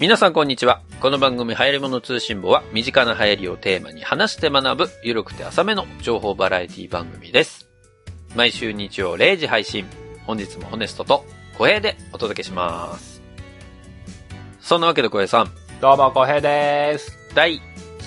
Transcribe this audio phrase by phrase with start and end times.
[0.00, 0.82] 皆さんこんにちは。
[1.00, 7.68] この番組流行り物通信簿は身近な流行りをテーマに話して学ぶゆるくて浅めの情報バラエティ番組です。
[8.34, 9.86] 毎週日曜0時配信。
[10.26, 11.24] 本日もホネストと
[11.56, 13.22] 小平でお届けします。
[14.58, 17.16] そんなわけで小平さん、どうも、こへいです。
[17.32, 17.60] 第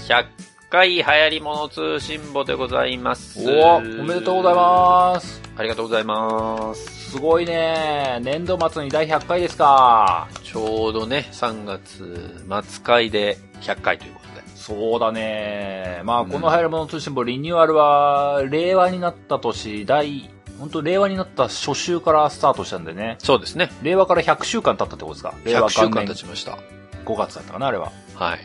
[0.10, 0.25] 100
[0.69, 3.39] 回流行り物通信簿でございます。
[3.50, 5.42] おおめでとうございます。
[5.56, 6.96] ありがとうございます。
[7.07, 8.20] すごいね。
[8.21, 10.28] 年度末に第100回ですか。
[10.43, 14.48] ちょうどね、3月末回で100回ということで。
[14.56, 16.01] そうだね。
[16.04, 20.29] まあ、うんこの流行り物通信簿リニューアルは、令和になった年、第、
[20.60, 23.15] 本当令和になった初週からスタートしたんでね。
[23.20, 23.71] そうですね。
[23.84, 26.57] 令和から100週間経ったってことですか令和100週間経ちました。
[27.06, 27.93] 5月だったかな、あれは。
[28.15, 28.39] はい。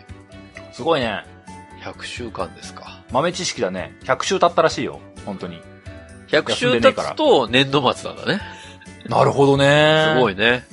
[0.73, 1.25] すごいね。
[1.83, 3.03] 100週間ですか。
[3.11, 3.97] 豆知識だね。
[4.05, 5.01] 100週経ったらしいよ。
[5.27, 5.61] 本当に。
[6.29, 8.41] 100休ん週経つと年度末なんだね。
[9.09, 10.13] なるほどね。
[10.15, 10.65] すごいね。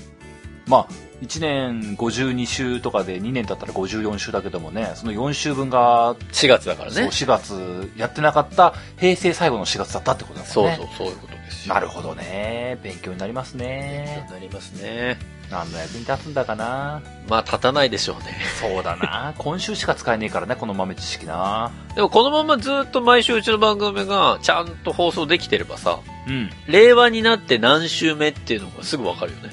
[0.67, 7.09] まあ、1年52週とかで2年経ったら54週だけどもね、その4週分が、4月だからそうね。
[7.09, 10.78] 4月やってなかった平成最後の4月だったってことだもんね。
[10.78, 11.73] そうそう、そういうことですよ。
[11.73, 12.78] なるほどね。
[12.84, 14.28] 勉強になりますね。
[14.31, 15.17] なりますね。
[15.52, 17.02] 何の役に立つんだかな。
[17.28, 18.38] まあ、立たないでしょうね。
[18.59, 19.34] そうだな。
[19.38, 21.72] 今週しか使えねえからね、この豆知識な。
[21.95, 26.50] でもこのままずっと毎週うちの番組がちゃんと放送できてればさ、うん。
[26.67, 29.50] 令和になって何週目っていうのがすぐわかるよね。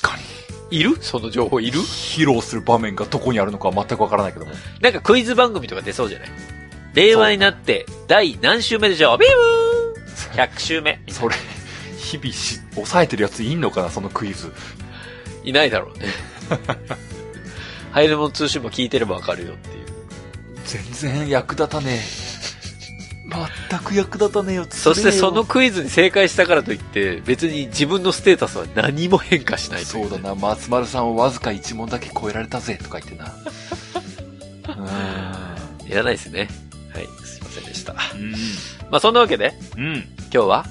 [0.00, 0.16] 確か
[0.70, 0.78] に。
[0.78, 0.96] いる？
[1.00, 1.80] その情報いる？
[1.80, 4.52] 披露する場面がどこにあるのかは全くわからないけども。
[4.80, 6.28] なんかクイズ番組とか出そうじゃない？
[6.94, 9.18] 令和になって第何週目でしょう？
[9.18, 11.00] ビュー !100 週目。
[11.08, 11.34] それ、
[11.98, 14.52] 日々し、抑えてるやついんのかな、そのクイズ。
[15.44, 16.06] いないだろうね。
[17.90, 19.84] ハイレモン通信も聞いてればわかるよっていう。
[20.64, 22.21] 全然役立たねえ。
[23.70, 24.66] 全く役立たねえよ。
[24.68, 33.32] そしてそのつクイズに正解したからといって、別に自分のステータスは何も変化しないというそうだな、松丸さんをわずか一問だけ超えられたぜ、とか言ってな。
[35.86, 36.48] ういらないですね。
[36.94, 37.92] はい、すいませんでした。
[37.92, 37.96] ん。
[38.90, 39.94] まあそんなわけで、うん。
[39.94, 40.66] 今日は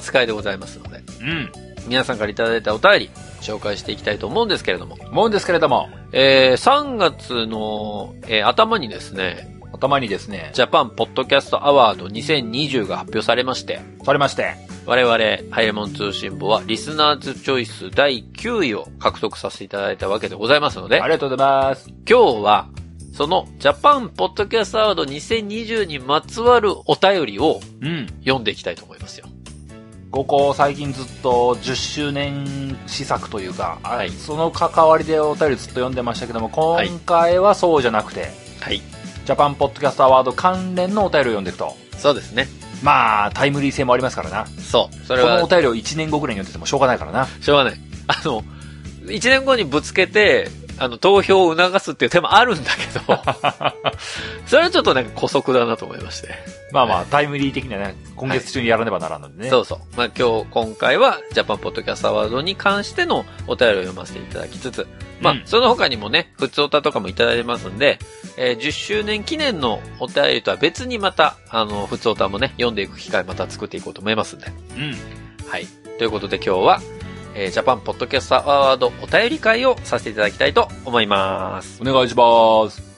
[0.00, 1.52] 末会でございますので、うん。
[1.86, 3.10] 皆さんからいただいたお便り、
[3.40, 14.54] 紹介していきたいと思うんですけれども、思うんですけれども、えー、3月の、えー頭にですね、頭にですね、ジャパンポッドキャストアワード2020が発表されまして、されまして、
[14.86, 15.14] 我々、
[15.50, 21.88] ハイレモン通信簿は、リスナーズチョイス第9位を獲得させていただいたわけでございますのであ、りがとうございます。
[22.08, 22.68] 今日は、
[23.12, 28.06] その、ジャパンポッドキャストアワード2020にまつわるお便りをうん。
[28.20, 29.26] 読んでいきたいと思いますよ。
[30.10, 38.30] ここ最近ずっと10周年施策というか、はいその関わりでお便りずっと読んでましたけども、今回はそうじゃなくて、
[38.60, 38.80] はい。
[39.24, 41.74] ジャパンポッドキャストアワード関連のお便りを読んでいくと。
[41.96, 42.46] そうですね。
[42.82, 44.46] まあ、タイムリー性もありますからな。
[44.46, 45.06] そう。
[45.06, 47.26] それはこのお、便りを1年後ぐらいに読んでてもしょうがないからな。
[47.40, 47.74] しょうがない。
[48.06, 48.44] あの、
[49.06, 53.22] 1年後にぶつけて、あの、投票を促すっていう手もあるんだけど、
[54.46, 56.30] それはちょっとなんか古速だなと思いまして。
[56.72, 59.50] まあまあ、タイムリー的にはね、今月中にやらねばならんのでね。
[59.50, 59.78] そうそう。
[59.96, 64.86] まあ今日、今回は、ジャパンポッドキャストアワードに関してのお便りを読ませていただきつつ、
[65.20, 67.98] まあ、うんその他にもね、普通歌とかもいただいてますんで、
[68.36, 74.46] えー10周年記念のお便りとは別にまた、あの、普通歌もね、読んでいく機会また作っていこうと思いますんで。
[74.76, 74.96] うん。
[75.48, 75.66] はい。
[75.98, 76.80] ということで今日は、
[77.36, 81.82] えージャパンポッドキャストアワードお便り会をさせていただきたいと思います。
[81.82, 82.94] お願いします。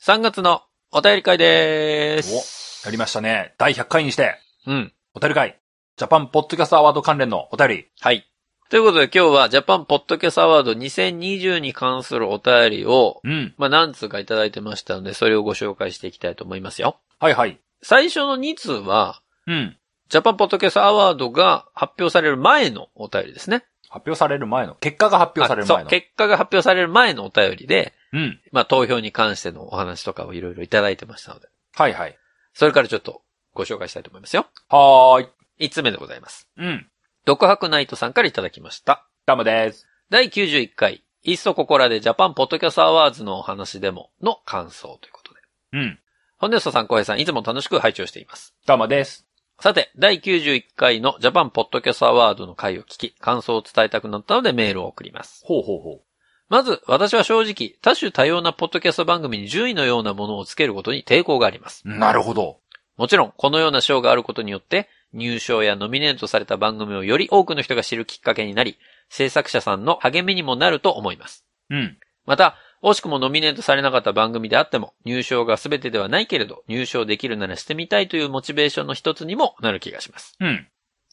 [0.00, 2.86] 3月のお便り会でーす。
[2.86, 3.54] やりましたね。
[3.58, 4.92] 第100回にして、うん。
[5.12, 5.60] お便り会。
[5.98, 7.86] ジャパンポッドキャストアワード関連のお便り。
[7.98, 8.24] はい。
[8.70, 13.52] ということで今日はジャパンポッドキャストアワード2020に関するお便りを、うん。
[13.58, 17.00] まあ何通かいただいてましたので、それをご紹介していきたいと思いますよ。
[17.18, 17.58] はいはい。
[17.82, 19.76] 最初の2通は、うん。
[20.08, 23.64] ジャパンポッドキャストアワードが発表される前のお便りですね。
[23.88, 25.90] 発表される前の、結果が発表される前あそう、の。
[25.90, 28.40] 結果が発表される前のお便りで、うん。
[28.52, 32.16] まあ投票に関してのお話とかをいろいろいただいてましたので、はいはい。
[32.54, 33.22] それからちょっと
[33.52, 34.46] ご紹介したいと思いますよ。
[34.68, 35.28] はーい。
[35.60, 36.48] 5つ目でございます。
[36.56, 36.88] うん。
[37.24, 39.06] 独白ナイトさんからいただきました。
[39.26, 39.86] ダムです。
[40.10, 45.40] 第91回、いっそここらでジャパンポッドキャストアワードのお話でもの感想ということで。
[45.72, 45.98] うん。
[46.38, 48.54] 本ネストさん、小平さん、いつも楽しく拝聴しています。
[48.64, 49.26] ダムです。
[49.60, 55.42] さて、第91回のジャパンポッドキャストアワードの回を聞き、感想を伝えたくなったのでメールを送ります。
[55.44, 56.00] ほうほうほ
[56.48, 61.82] まず、私は正直、多種多様なポッドキャスト番組に順位のようなものをつけることに抵抗があります。
[61.84, 61.88] う。
[61.88, 62.60] なるほど。
[62.96, 68.78] もちろん、このような賞があることによって、入賞やノミネートされた番組をより多くの人が知るきっかけになり、
[69.08, 71.44] 制作者さんの励みにもなると思います。
[71.70, 71.98] うん。
[72.26, 80.36] また、惜しくもノミネートされなかった番組であっても、入賞が全てではないけれど、入賞できるならしてみたいというモチベーションの一つにもなる気がします。
[80.38, 80.68] うん。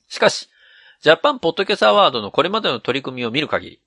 [0.07, 0.49] しかし、
[1.01, 3.81] ジャパンポッドキャストアワードのこれまでの取り組みを見る限り、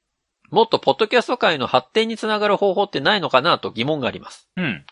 [0.51, 4.49] もっとポッドキャスト界の発展につながる方法ってないのかなと疑問があります。
[4.57, 4.85] うん。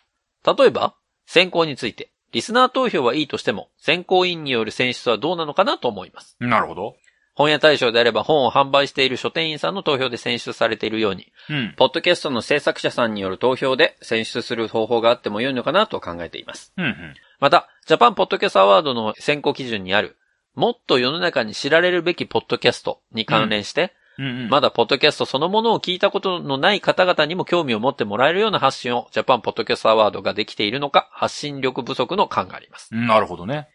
[0.45, 0.95] 例えば、
[1.27, 6.37] 選考について、リスナー投票はいいとしても、選考委員による選出はどうなのかなと思います。
[6.38, 6.97] なるほど。
[7.35, 11.75] 本屋大賞であれば本を販売している書店員さんの投票で選出されているように、うん。
[11.79, 16.75] ポッドキャストの制作者さんによる投票で選出する方法があっても良いのかなと考えています。
[16.77, 16.85] うん。
[16.85, 17.15] うん。
[17.41, 20.19] また、ジャパンポッドキャストアワードの選考基準にある、
[20.55, 24.27] もっと世の中に知られるべきポッドキャストに関連して、うん。
[24.27, 24.49] うん。
[24.49, 32.95] まだポッドキャストそのものを聞いたことのない方々にも興味を持ってもらえるような発信をジャパンポッドキャストアワードができているのか、発信力不足の感があります。
[32.95, 33.69] なるほどね。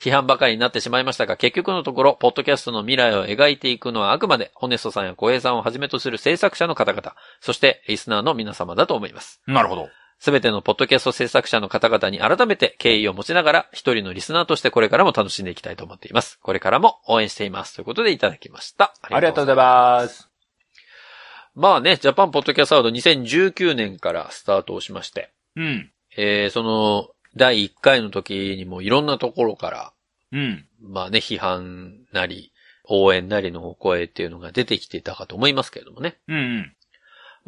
[0.00, 9.42] 批判ばかりになってしまいましたが、結局のところ、ポッドキャストの未来を描いていくのはあくまで、ホネストさんや小平さんをはじめとする制作者の方々、そしてリスナーの皆様だと思います。
[9.46, 9.88] なるほど。
[10.18, 16.38] すべてのポッドキャスト制作者の方々に改めて敬意を持ちながら、一人のリスナーとしてこれからも楽しんでいきたいと思っています。
[16.42, 17.76] これからも応援しています。
[17.76, 18.94] ということでいただきました。
[19.02, 20.28] ありがとうございます。
[21.54, 25.90] まあね、ジャパンポッドキャストアワード2019年からスタートをしまして、うん。
[26.16, 29.92] えー、その、第1回の時にもいろんなところから、
[30.32, 30.66] うん。
[30.80, 32.52] まあね、批判なり、
[32.84, 36.16] 応援なりのお声っていうのが出てきていたかと思いますけれどもね。
[36.26, 36.74] うん。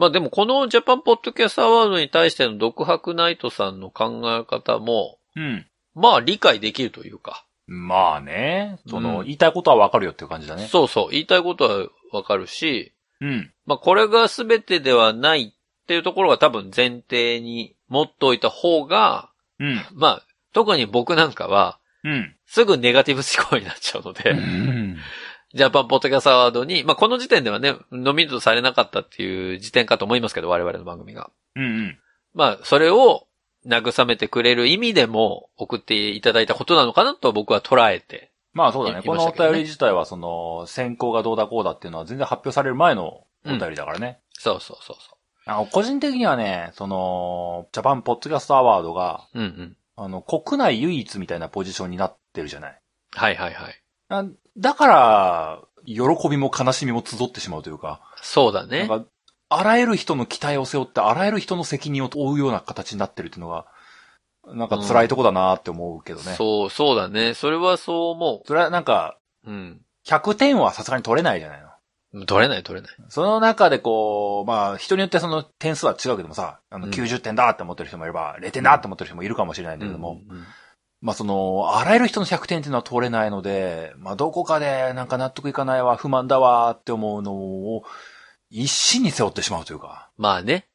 [0.00, 5.66] まあでもこのジャパンポッドキャストアワードに対しての独白ナイトさんの考え方も、うん。
[5.94, 8.78] まあ理解できるというか、まあね。
[8.88, 10.68] その、うん言いたいことはわかるよっていう感じだね。
[10.68, 13.52] そうそう、言いたいことはわかるし、うん。
[13.66, 19.84] まあこれが全てではないっていうところが多分前提に持っておいた方が、うん。
[19.92, 20.22] まあ
[20.54, 22.34] 特に僕なんかは、うん。
[22.46, 24.96] すぐネガティブ思考になっちゃうので、うん。
[25.52, 31.30] ジャパンポッドキャストアワードに、まあこの時点ではね、ノミネートされなかったっていう時点かと思いますけど、我々の番組が。
[31.56, 31.98] うん。
[32.34, 33.26] まあそれを
[33.66, 38.30] 慰めてくれる意味でも送っていただいたことなのかなと僕は捉えて。
[38.52, 39.00] まあそうだね。
[39.00, 44.18] いこのお便り自体は、その、選考がどうだこうだっていうのは全然発表される前のお便りだからね。
[44.32, 49.38] そうそうそうそあの個人的にはね、その、ジャパンポッドキャストアワードが、う。
[49.38, 49.76] うんうん。
[49.96, 52.80] あの、国内唯一みたいなポジションになってるじゃない。
[53.12, 53.82] はいはいはい。
[54.10, 54.24] あ
[54.58, 58.88] だから、喜びも悲しみも集ってしまうというか、そうだね。
[59.48, 63.66] あらゆる人の期待を背負って、あらゆる人の責任を負うような形になってるっていうのが、
[64.46, 66.34] なんか辛いとこだなって思うけどね。
[66.34, 67.34] そう、そうだね。
[67.34, 69.50] それはそう思それはなんか、う。
[69.50, 69.80] うん。
[70.06, 71.62] 100点はさすがに取れないじゃない
[72.12, 72.26] の。
[72.26, 72.96] 取れない取れない。
[73.08, 80.44] その中でこう、まあ、人によってその点数は違うけどもさ、あのうん90点だって思ってる人もいれば、0点だって思ってる人もいるかもしれないんだけども、うんうん
[81.00, 87.84] まあその、あらゆる人の100点っていうのは取れないので、まあどこかでなんか納得いかないわ、不満だわって思うのを、
[88.50, 90.10] 一心に背負ってしまうというか。
[90.18, 90.66] まあね。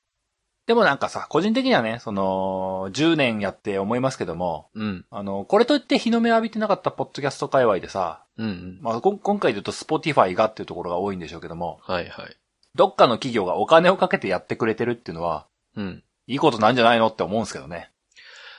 [0.65, 5.05] でもなんかさ、個人的にはね、その、10年やって思いますけども、うん。
[5.11, 8.79] あの、これといって日の目を浴びてなかったポッドキャスト界隈でさ、うんうん。
[8.81, 12.37] まあ今回で言うと Spotify がっていうところが多いんでしょうけども、はいはい。
[12.73, 15.45] どっかの企業がお金をかけてやってくれてるっていうのは、
[15.75, 16.03] うん。
[16.25, 17.91] いいことなんじゃないのって思うんですけどね。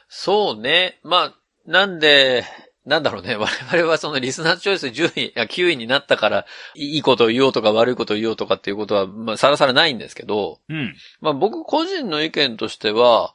[0.09, 1.01] そうね。
[1.03, 1.35] まあ、
[1.67, 2.45] なんで、
[2.87, 3.35] なんだろうね。
[3.37, 10.97] 我々はそのリスナーチョイス10位、や9位になったから、いいことを言おうとか悪いことを言おうとかっていうことは、まあ、さらさらないんですけど、うん。
[11.21, 13.35] まあ僕個人の意見としては、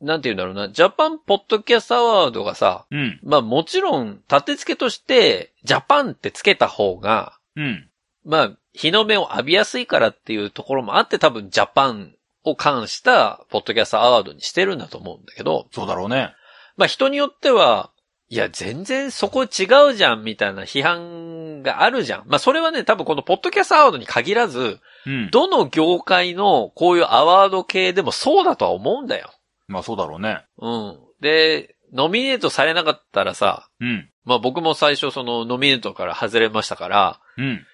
[0.00, 3.18] なんて言うんだろうな、ジャパンポッドキャストアワードがさ、うん。
[3.22, 7.88] まあもちろん立て付けとして、ジャパンってつけた方が、うん。
[8.24, 12.14] まあ、日の目を浴びやすいからっていうところもあって多分ジャパン
[12.44, 16.34] を関したポッドキャストアワードにしてるんだと思うんだけど、そうだろうね。
[16.78, 17.90] まあ人によっては、
[18.30, 22.24] いや、全然そこ違うじゃんみたいな批判があるじゃん。
[22.26, 25.30] まあそれはね、多分このポッドキャストアワードに限らず、うん。
[25.30, 29.30] どの業界のこういうアワード系でもそうだとは思うんだよ。
[29.66, 30.44] まあそうだろうね。
[30.58, 30.98] うん。
[31.20, 34.10] で、ノミネートされなかったらさ、うん。
[34.24, 37.66] まあ僕も最初そのノミネートから外れましたから、うん。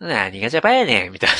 [0.00, 1.30] 何がジャパンやねんみたい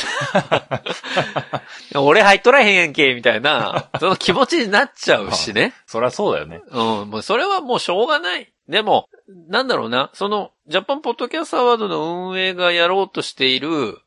[1.93, 2.01] な。
[2.01, 5.75] 俺入っとらへんやんけみたいな、その気持ちになっちゃうしね。
[5.87, 6.63] そりゃそうだよね。
[6.71, 8.53] うん、もうそれはもうしょうがない。
[8.69, 9.09] でも、
[9.49, 13.99] なんだろうな、その、ジャパンポッドキャストアワードの運営がやろうとしている、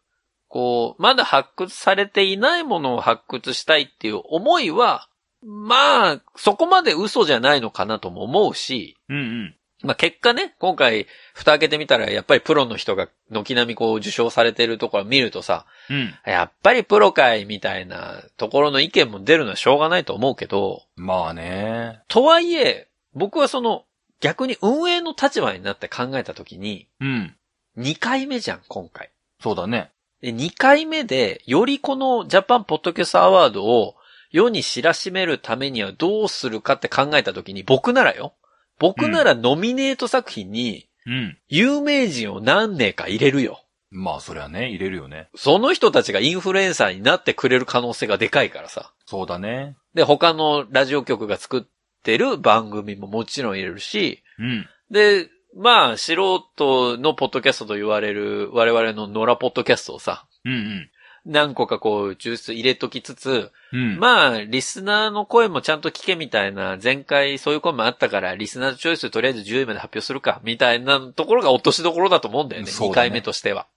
[0.47, 5.09] こう、まだ発掘されていないものを発掘したいっていう思いは、
[5.43, 9.55] まあ、そこまで嘘じゃないのかなとも思うし、うんうん。
[9.83, 16.15] まあ結果ね、今回、蓋開けてみたら、やっぱりプロの人が軒並みこう受賞されてるところを見るとさ、うん。
[16.25, 22.01] やっぱりプロかいみたいなところの意見も出るのはしょうがないと思うけど、まあね。
[22.07, 23.85] とはいえ、僕はその、
[24.19, 27.35] 逆に運営の立場になって考えたときに、うん。
[27.77, 29.11] 2回目じゃん、今回。
[29.39, 29.91] そうだね。
[30.21, 33.95] で、2回目で、よりこのジャパンポッドキャストアワードを
[34.31, 38.33] 世に知らしめるためにはどうするかって考えたときに、僕ならよ。
[38.79, 41.37] 僕ならノミネート作品に、うん。
[41.47, 43.63] 有名人を何名か入れるよ。
[43.89, 45.29] まあ、それはね、入れるよね。
[45.35, 48.91] その人たちがインフルエンサーになってくれる可能性がでかいからさ。
[49.05, 49.77] そうだね。
[49.93, 51.63] で、他のラジオ局が作っ
[52.03, 54.67] てる番組ももちろん入れるし、うん。
[54.91, 60.89] で、まあ、素人のポッドキャストと言われる我々の野良ポッドキャストをさ、うん
[61.27, 63.79] 何個かこう、抽出入れときつつ、うん。
[63.79, 63.99] うん。
[63.99, 72.71] まあ、リスナーの声もちゃんと聞けみたいな、前回そういう声もあったから、リスナーチョイスとりあえず10位まで発表するか、みたいなところが落としどころだと思うんだよね。
[72.71, 73.67] 2ね回目としては。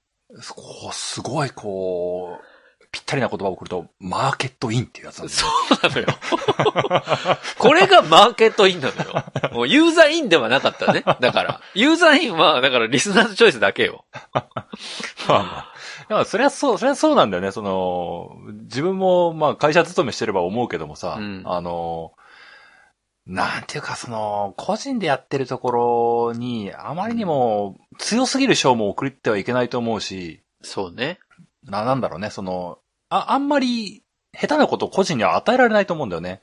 [0.92, 2.44] すごい、こう、
[2.92, 6.06] ぴったりな言葉を送ると、マーケットインっていうやつなんそうなのよ。
[7.58, 9.24] これがマーケットインなのよ。
[9.52, 11.04] もうユーザーインではなかったね。
[11.20, 11.60] だから。
[11.74, 14.04] ユーザーインは、だからリスナーチョイスだけよ。
[14.34, 14.44] まあ
[15.28, 15.74] まあ。
[16.10, 17.52] だからそれはそう、それはそうなんだよね。
[17.52, 22.14] その、自分も、まあ会社勤めしてれば思うけどもさ、うんあの、
[23.26, 31.20] なんていうかその、個人でやってるところに、あまりにも強すぎる賞も送ってはいけないと思うし、そうね。
[31.62, 34.02] な、なんだろうね、その、あ、あんまり
[34.32, 36.42] 下手なことを個人には与えられないと思うんだよね。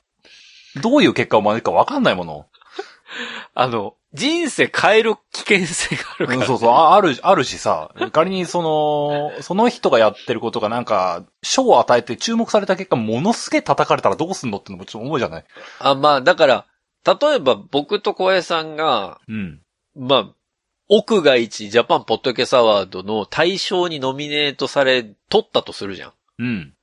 [0.80, 2.46] どういう結果を招くかわかんないもの。
[3.54, 15.44] あの、人生変える危険性があるから、うん、そうそう、あある、あるしさ、仮にその、 その人がやってることがなんか、賞を与えて注目された結果、ものすげえ叩かれたらどうすんのってのもちょっと思うじゃない？
[15.80, 16.66] あ、まあ、だから、
[17.04, 19.60] 例えば僕と小江さんが、うん。
[19.94, 20.28] まあ、
[20.88, 26.12] 奥が一ジャパンポッドキャストアワードの対象にノミネートされ、取ったとするじゃん。
[26.38, 26.74] うん。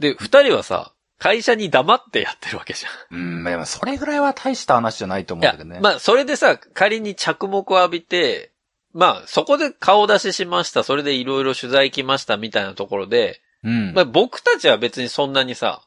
[0.00, 3.18] で、二人はさ、会社に黙ってやってるわけじゃん。
[3.18, 8.52] うん、まあそれぐらいは大した話じゃないと思うんだけどね。、まあ、それでさ、仮に着目を浴びて、
[8.92, 13.92] まあ、そこで顔出ししました、それでいろいろ取材来ましたみたいなところで、うん。
[13.92, 15.82] まあ、僕たちは別にそんなにさ、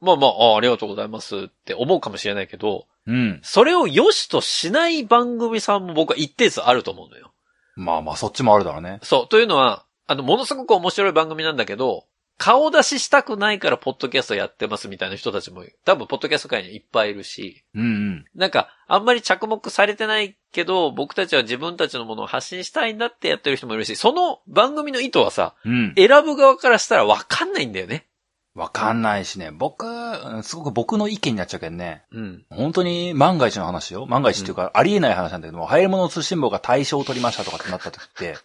[0.00, 3.40] まあまあ、あありがとうございますって思うかもしれないけど、うん。
[3.42, 7.32] それを良しとしない番組さんも僕は一定数あると思うのよ。
[7.76, 8.98] まあまあ、そっちもあるだろうね。
[9.02, 9.28] そう。
[9.28, 12.06] というのは、あの、ものすごく面白い番組なんだけど、
[12.38, 18.24] 顔出ししたくないからポッドキャストやってますみたいな人たちも、多分ポッドキャスト界にいっぱいいるし、うんうん。
[18.36, 25.94] なんか、あんまり着目されてないけど、僕たちは自分たちのものを発信したいんだってやってる人もいるし、その番組の意図はさ、うん。
[25.96, 28.06] 選ぶ側からしたらわかんないんだよね。
[28.54, 29.50] わかんないしね。
[29.50, 32.04] 僕、うんすごく僕の意見になっちゃうけどね。
[32.12, 32.44] うん。
[32.50, 34.06] 本当に万が一の話よ。
[34.06, 38.36] 万が一っていうか、ありえない話なんだけども、流行り物通信簿が対象を取りましたとかってなった時って。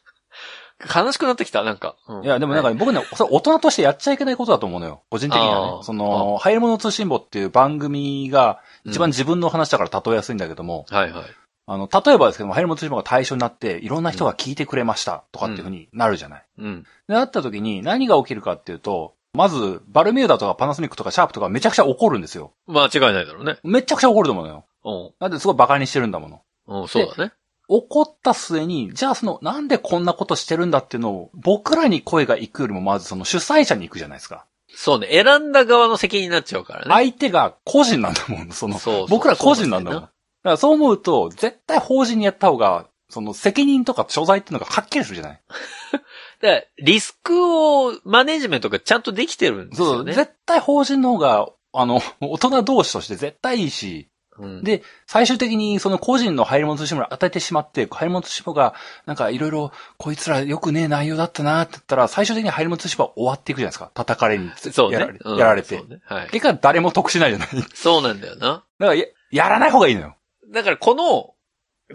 [0.83, 1.95] 悲しくなってきた、なんか。
[2.07, 5.01] うんいや、でもなんかね僕ね、それ大人としてやっちゃいけないことだと思うのよ。
[5.09, 5.83] 個人的にはね。
[5.83, 11.23] その、流行り物通信簿っていう番組が一番自分の話だから例えやすいんだけども、はいはい。
[11.65, 16.45] あの、例えばですけども、流行り物通信簿が対象になって、いろんな人が聞いてくれましたとかっていうふうになるじゃない。
[16.57, 16.83] うん。
[17.07, 22.53] で、なった時に何が起きるかっていうと、まず、バルミューダとかパナソニックとかシャープとかめちゃくちゃ怒るんですよ。
[22.67, 23.57] 間違いないだろうね。
[23.63, 24.65] めちゃくちゃ怒ると思うのよ。
[24.83, 25.11] うん。
[25.19, 26.41] だってすごい馬鹿にしてるんだもの。
[26.67, 27.33] うん、そうだね。
[27.75, 34.45] 怒った末に、じゃあその、なんでこんなことしてるんだっていうのを、僕らに声が行くよりもまずその主催者に行くじゃないですか。
[34.75, 35.07] そうね。
[35.11, 36.85] 選んだ側の責任になっちゃうからね。
[36.89, 40.01] 相手が個人なんだもん、その、そうそう僕ら個人なんだもん。
[40.01, 40.11] だか
[40.43, 45.41] らそう思うと、絶対法人にやった方が、その責任とか所在っていうのがはっきりするじゃない
[46.41, 50.13] で、リスクをマネジメントがちゃんとできてるんですそう、よね。
[50.13, 58.73] 絶対法人の方が、あの、大人同士として絶対いいし、うん、で、最終的にその個人の入り物通信簿を与えてしまって、入り物通信簿が、
[59.05, 63.91] なんかいろいろ、こいつらよくねえ内容だったなって言ったら、最終的に入り物通信簿は終わっていくじゃないですか。
[63.93, 65.77] 叩かれに、そうねやられ,、うんやられて。
[65.77, 65.99] ね。
[66.05, 66.29] はい。
[66.29, 67.47] 結果誰も得しないじゃない。
[67.53, 68.63] だかそうなんだよな。
[68.79, 70.15] らや、やらない方がいいのよ。
[70.51, 71.33] だからこの、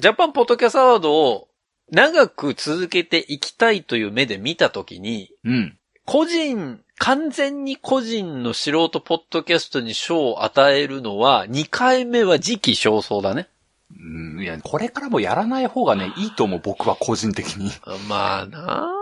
[0.01, 1.49] ジャパンポッドキャストアワードを
[1.91, 5.79] 長く続けていきたいという目で見たときに、うん。
[6.05, 13.49] 個人、完全に個人の素人ポッドキャストに賞を与えるのは、2回目は時期尚早だね。
[13.97, 17.71] うん、いや、これからもやらない方がね、いいと思う、僕は個人的に。
[18.09, 18.93] まあなあ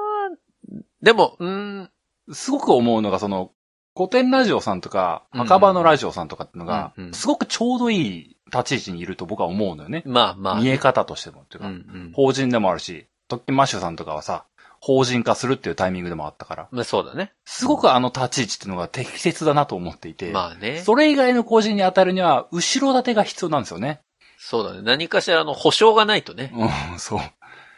[1.02, 1.48] でも、うー
[1.82, 1.90] ん、
[2.32, 3.52] すごく思うのが、その、
[3.96, 10.02] 古典ラジオさんとか、うん墓場のラジオさんとかっていうのがうんう、んすごくちょうどいい立ち位置にいると僕は思うのよね。
[10.06, 10.60] まあまあ。
[10.60, 12.12] 見え方としてもっていううんか、うん。
[12.12, 14.44] 法人でもあるし、トッキンマッシュさんとかはさ、
[14.86, 17.32] 法人化するっていうタイミングでもあったから、まあそうだね。
[17.44, 20.78] すごくあの立ち位置っていうのが適切だなと思っていて、まあね。
[20.78, 24.00] それ以外の個人に当たるには、後ろ盾が必要なんですよね。
[24.38, 24.82] そうだね。
[24.82, 26.52] 何かしらの保証がないとね。
[26.54, 27.20] うん、そう。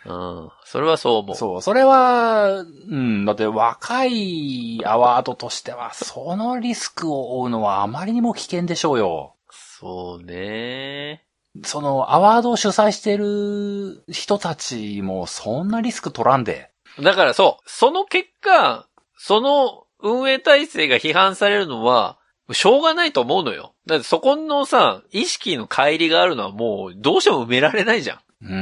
[0.05, 0.51] うん。
[0.67, 1.37] それはそう思う。
[1.37, 1.63] そう。
[1.63, 9.35] それは、うん、だって若いアワードとしては、そのリスクを負うのはあまりにも危険でしょうよ。
[9.51, 11.25] そうね。
[11.65, 16.71] その、アワードを主催してる人たちも、そんなリスク取らんで。
[17.01, 18.87] だからそう、その結果、
[19.17, 22.19] その運営体制が批判されるのは、
[22.53, 23.75] しょうがないと思うのよ。
[23.87, 28.19] だってそこのさ、意識の乖離があるのはもうどうしても埋められないじゃん。
[28.43, 28.55] う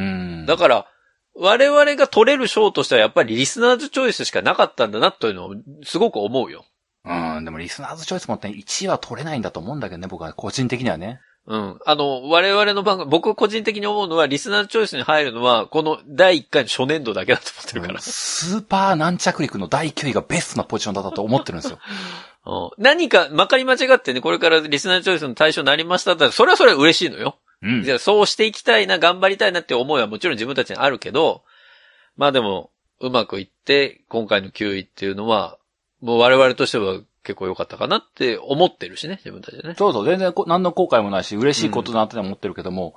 [0.43, 0.47] ん。
[0.47, 0.87] だから、
[1.39, 6.65] 我々が取れる賞としてはやっぱりリスナーズチョイスしかなかったんだなというのをすごく思うよ。
[7.05, 11.21] うん、でもリスナーズチョイスもって1位は取れないんだと思うんだけどね、僕は個人的にはね。
[11.47, 11.79] うん。
[11.87, 18.01] あの、我々の番組、僕個人的に思うのは、リスナーズチョイスに入るのは、この第1回の初年度だけだと思ってるから。
[18.01, 21.79] スーパー軟着陸の第9位がベストなポジションだったと思ってるんですよ。
[22.47, 27.39] うん何か、まかり間違ってね、これからリスナーズチョイスの対象になりましたったら、それはそれは嬉しいのよ。
[27.63, 31.43] うんじゃあそうしていきたいな、頑張りたいなって思いはもちろん自分たちにあるけど、
[32.17, 35.59] まあでも、うまくいって、今回の9位っていうのは、
[36.01, 39.75] もう我々としては結構良かったかなって思ってるしね、自分たちでね。
[39.77, 42.95] そうそう、全然こ何の後悔もないし、嬉しいことだなって思ってるけども、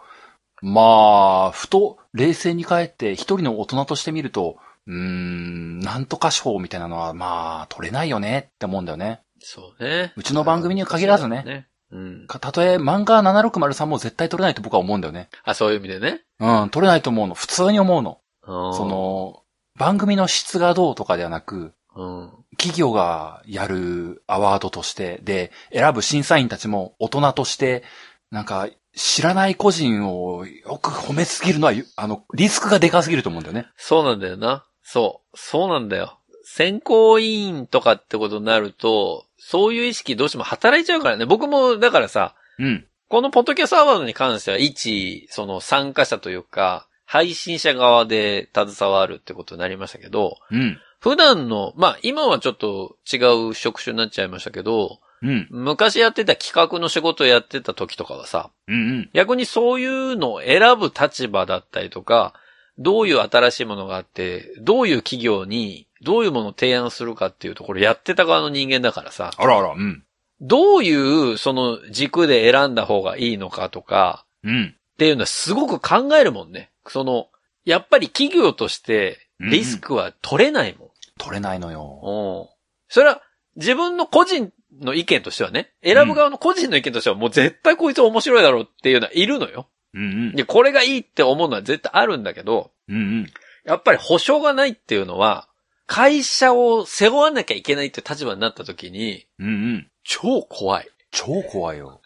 [0.61, 9.21] まあ、ふと冷静に帰って一人の大人として見ると、うーん、なんとか賞みたいなのは、まあ、取れないよねって思うんだよね。
[9.39, 10.13] そうね。
[10.15, 11.43] うちの番組には限らずね。
[11.45, 11.67] ね。
[11.91, 12.27] うん。
[12.27, 15.29] かたとえ漫画7603も絶対取れないと僕は思うんだよね。
[15.43, 16.21] あ、そういう意味でね。
[16.39, 17.33] うん、取れないと思うの。
[17.33, 18.19] 普通に思うの。
[18.45, 19.43] そそ、の、
[19.77, 22.31] 番組の質がどうとかではなく、うん。
[22.57, 27.83] 企業がやるアワードとして、で、選ぶ審査員たちも大人として、
[28.31, 33.67] なんか、知らない個人をよく褒めすぎるのは、あの、リスクがでかすぎると思うんだよね。
[33.75, 34.65] そうなんだよな。
[34.81, 35.37] そう。
[35.37, 36.19] そうなんだよ。
[36.43, 41.25] 選考委員とかってことになると、そういう意識どうしても働いちゃうからね。
[41.25, 42.85] 僕も、だからさ、うん。
[43.09, 50.79] このポッドキャストアワードに関しては、一、その参加者というか、配信者側で携わるってことになりましたけど、うん。
[50.99, 53.17] 普段の、まあ今はちょっと違
[53.49, 55.47] う職種になっちゃいましたけど、うん。
[55.49, 58.75] 昔やってた企画の仕事をやってた時とかはさ、うん。
[58.75, 59.09] うん。
[59.13, 62.33] 逆にそういうのを選ぶ立場だったりとか、
[62.77, 70.03] どういう新しいものがあって、どういう企業にどういうものを提案するかっていうところやってた側の人間だからさ、あらあら、うん。
[70.41, 74.75] どういうその軸で選んだ方がいいのかとか、うん。
[74.93, 76.69] っていうのはすごく考えるもんね。
[76.87, 77.27] その、
[77.65, 80.88] やっぱり企業としてリスクは取れないもん。
[81.19, 82.47] 取れないのよ。
[82.49, 82.59] うん
[82.91, 83.21] それは
[83.55, 84.51] 自分の個人
[84.81, 89.67] の意見としてはね、選ぶ側の個人の意見としてはもう絶対こいつ面白いだろうっていうのはいるのよ。
[89.93, 90.35] うんうん。
[90.35, 93.27] で、これがいいって思うのは絶対あるんだけど、うんうん。
[93.65, 95.47] やっぱり保証がないっていうのは、
[95.87, 99.91] 会社を背負わなきゃいけないって立場になった時に、うんうん。
[100.03, 100.89] 超怖い。
[101.11, 102.01] 超怖いよ。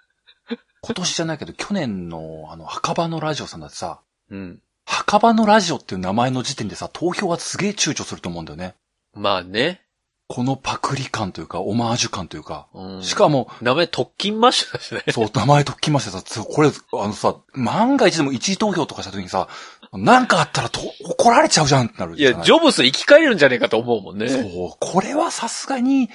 [0.81, 3.99] 今年じゃないけど、去年の、あの、墓場のラジオさんだってさ、
[4.29, 4.61] うん。
[4.85, 8.75] 墓場のラジオっていう名前の時点でさ、投票はすげえ躊躇すると思うんだよね。
[9.13, 9.81] まあね。
[10.27, 12.67] このパクリ感というか、オマージュ感というか。
[12.73, 15.03] うん、しかも、名前特勤マッシュだしね。
[15.11, 19.47] そう、名前ときましてさ、これ、あのさ、万が一でも一位投票とかした時にさ、
[19.91, 24.27] なんかあったらと怒られちゃうじゃんってなるいや、ジョブス生き返れるんじゃねえかと思うもんね。
[24.29, 26.09] そう、これはさすがに、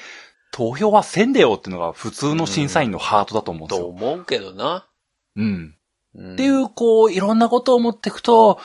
[0.50, 3.90] 投票はせんでよっていうのが普通の審査員のハートだと思うんですとよ。
[3.90, 4.86] 思うけどな。
[5.36, 5.44] うん。
[5.44, 5.48] う
[6.22, 8.58] んっていう、こう、いろんなことを思っていくと、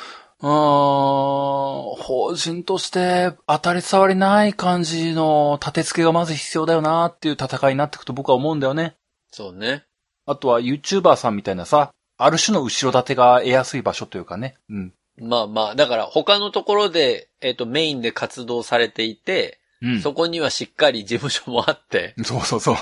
[0.43, 8.97] うーん、法人として当たり障りない感じの立て付けがまず必要だよなっていう戦いになっていくと僕は思うんだよね。
[9.31, 9.85] そうね。
[10.25, 14.55] あとは YouTuber さんみたいなさ、ある種の後ろ盾が得やすい場所というかね。
[14.69, 14.93] うん。
[15.17, 20.01] まあまあ、だから他のところで、えっ、と、メインで活動されていて、うん。
[20.01, 22.75] そこにはしっかり事務所もあって、 そうそうそう。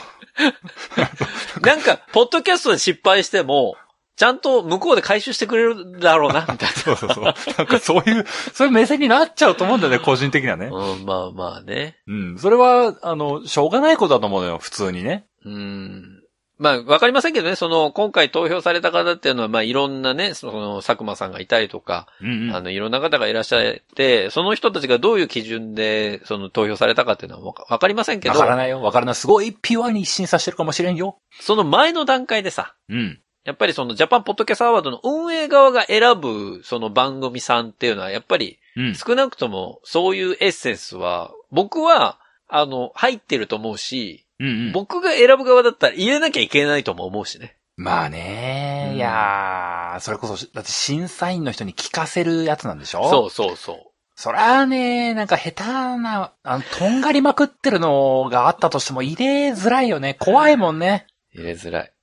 [1.62, 3.76] なんか、ポッドキャストで失敗しても、
[4.16, 7.24] ちゃんと向こうで回収してくれるだろうな、みたいそうそうそう。
[7.24, 7.34] なん
[7.68, 10.76] かそういう、そういう目線になっちゃうと思うんだよね、個人的にはねな。。
[10.76, 11.98] うん、まあまあね。
[12.08, 12.38] うん。
[12.38, 15.26] それは、あの、しょうがないことだと思うのよ、普通にね。
[15.46, 16.22] うん。
[16.62, 29.16] まあ、わかりませんけどね、その、今回投票された方っていうのは、まあ、いろんなね、その、佐久間さんがいたりとか、うんあの、いろんな方がいらっしゃって、その人たちがどういう基準で、その、投票されたかっていうのはわかわかりませんけどわか、らないよ、わからない。
[29.16, 31.18] すごいピュアに一新させてるかもしれんよ。
[31.40, 33.20] その前の段階でさ、うん。
[33.44, 38.96] やっぱりそのジャパンポッドキャストアワードの運営側が選ぶその番組さんっていうのはやっぱりうん。
[38.96, 44.72] 少なくともそういうエッセンスは僕はあの入ってると思うし、うんうん。
[44.72, 47.58] 僕が選ぶ側だったら入れなきゃいけないとも思うしね。
[47.78, 53.10] まあね、うんいやー、それこそ、だって審査員の人に聞かせるやつなんでしょ？
[53.10, 53.78] そううそうそう。
[54.14, 60.16] そりゃあね、なんか下手な、あの、とんがりまくってるのがあったとしても入れづらいよね。
[60.20, 61.08] 怖いもんね。
[61.34, 61.94] 入れづらい。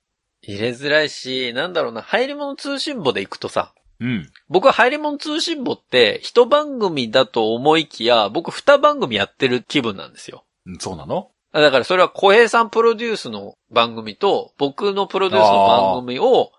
[0.41, 4.29] 入れづらいし、なんだろうな、入り物通信簿で行くとさ、うん。
[4.47, 10.45] 僕は入り物通信簿って一番組だと思いきや、僕二番組やってる気分なんですよ。
[10.79, 11.31] そうなの？
[11.51, 16.51] あだからそれは小平さんプロデュースの番組と僕のプロデュースの番組を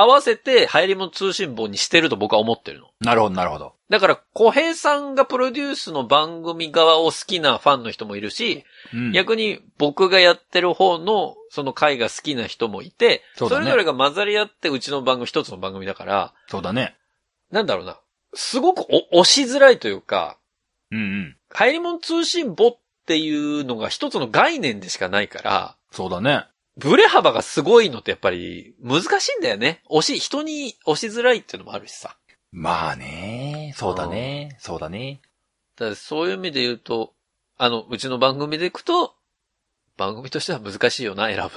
[0.00, 2.86] 合わせて流行り物通信簿にしてると僕は思ってるの。
[3.00, 3.74] なるほど、なるほど。
[3.90, 16.96] だから、小平さんがプロデュースの番組側を好きなファンの人もいるし、うん逆に僕がやってる方のその回が好きな人もいて、そねれぞれが混ざり合ってうちの番組一つの番組だから、そうだね。
[17.50, 17.98] なんだろうな。
[18.34, 20.38] すごくお押しづらいというか、
[20.92, 21.36] うんうん。
[21.58, 26.46] 流行り物通信簿っていうのが一つの概念でしかないから、そうだね。
[26.78, 29.82] ブレ幅がすごいのってやっぱり難しいんだよね。
[29.88, 32.16] 押し、人に押しづらいっていうのもあるしさ。
[32.52, 33.74] まあね。
[33.76, 34.56] そうだね。
[34.60, 35.20] そうだね。
[35.76, 37.14] だからそういう意味で言うと、
[37.56, 39.14] あの、うちの番組でいくと、
[39.96, 41.50] 番組としては難しいよな、選ぶの。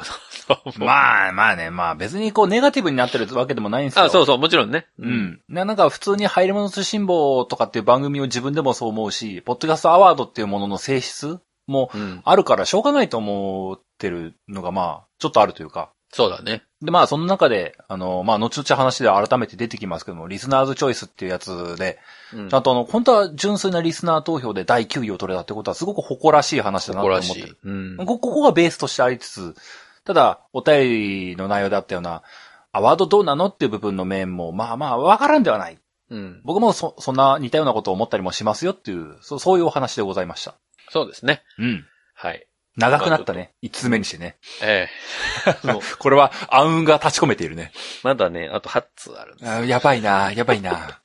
[0.86, 1.70] まあまあね。
[1.70, 4.06] まあ別にこうネガティブになってるわけでもないんですよ。
[4.06, 4.88] あ、そうそう、もちろんね。
[4.98, 5.08] う。
[5.08, 5.42] ん。
[5.48, 12.22] ななんか普通に入り物通信簿とかっていう番組を自分でもそう思うし、ポッドキャストアワードっていうものの性質もうん。
[12.26, 15.92] あるからしょうがないと思ってるのがまあ、ちょっとあるというか。
[16.14, 16.64] そうだね。
[16.82, 22.00] で、まあ、その中で、あの、まあ、後々話で改めて出てきますけども、リスナーズチョイスっていうやつで、
[22.34, 27.58] うんちゃんとあの、本当は純粋なリスナー投票で第9位を取れたってことはすごく誇らしい話だなと思ってる。。
[27.64, 27.98] うん。
[27.98, 29.56] こここがベースとしてありつつ、
[30.04, 32.24] ただ、お便りの内容だったような、
[32.74, 35.78] アワードどうなのっていう部分の面も、まあまあ、わからんではない。
[36.10, 36.42] うん。
[36.44, 40.56] 僕もそ、そんな似たようなことを思ったりもしますよっていう、そうそういうお話でございました。
[40.90, 41.44] そうですね。
[41.58, 41.86] うん。
[42.14, 42.48] はい。
[42.78, 43.54] 長くなったね。
[43.62, 44.38] 一通目にしてね。
[44.62, 44.88] え
[45.46, 45.54] え
[46.00, 47.72] これは暗雲が立ち込めているね。
[48.04, 49.52] まだね、あと8通あるんです。
[49.52, 51.02] あやばいな、やばいな。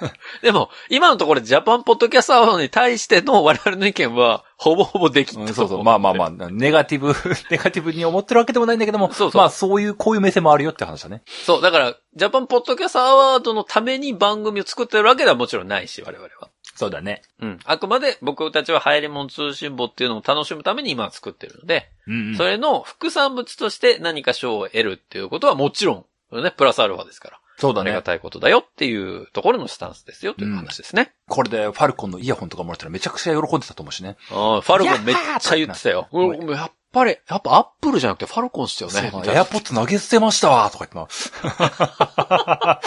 [0.42, 5.84] でも、今のところジャパンポッドキャストアワードに対しての我々の意見は、ほぼほぼできたうんそうそう。
[5.84, 7.14] まあまあまあ、ネガティブ、
[7.50, 11.22] ネガティブに思ってるわけでもないんだけども、そうそうまあそういう、こういう目線もあるよって話だね。
[11.26, 16.48] そう、だから、ジャパンポッドキャストアワードのために番組を作ってるわけではもちろんないし、我々は。
[16.80, 17.20] そうだね。
[17.42, 17.58] うん。
[17.66, 22.36] あくまで僕たちは流行り物通信簿っていうのを楽しむために今は作ってるので、うん、うん。
[22.38, 27.40] それの副産物として何か賞を得るっていうことはもちろん、ね、プラスアルファですから。
[27.58, 27.90] そうだね。
[27.90, 31.12] ありがたいことだよっていうところのスタンスですよという話ですね。
[31.28, 34.16] これでファルコンのイヤホンとかもらったらめちゃくちゃ喜んでたと思うしね。
[34.30, 36.08] ああ、ファルコンめっちゃ言ってたよ。
[36.48, 39.10] やっぱり、やっぱアップルじゃなくてファルコンっすよね。
[39.10, 42.80] そうだ、エアポッツ投げ捨てましたわとか言ってな。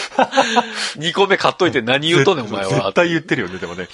[0.98, 2.94] 2個目買っといて何言うとんねんお前は絶。
[2.94, 3.88] 対言ってるよね、でもね。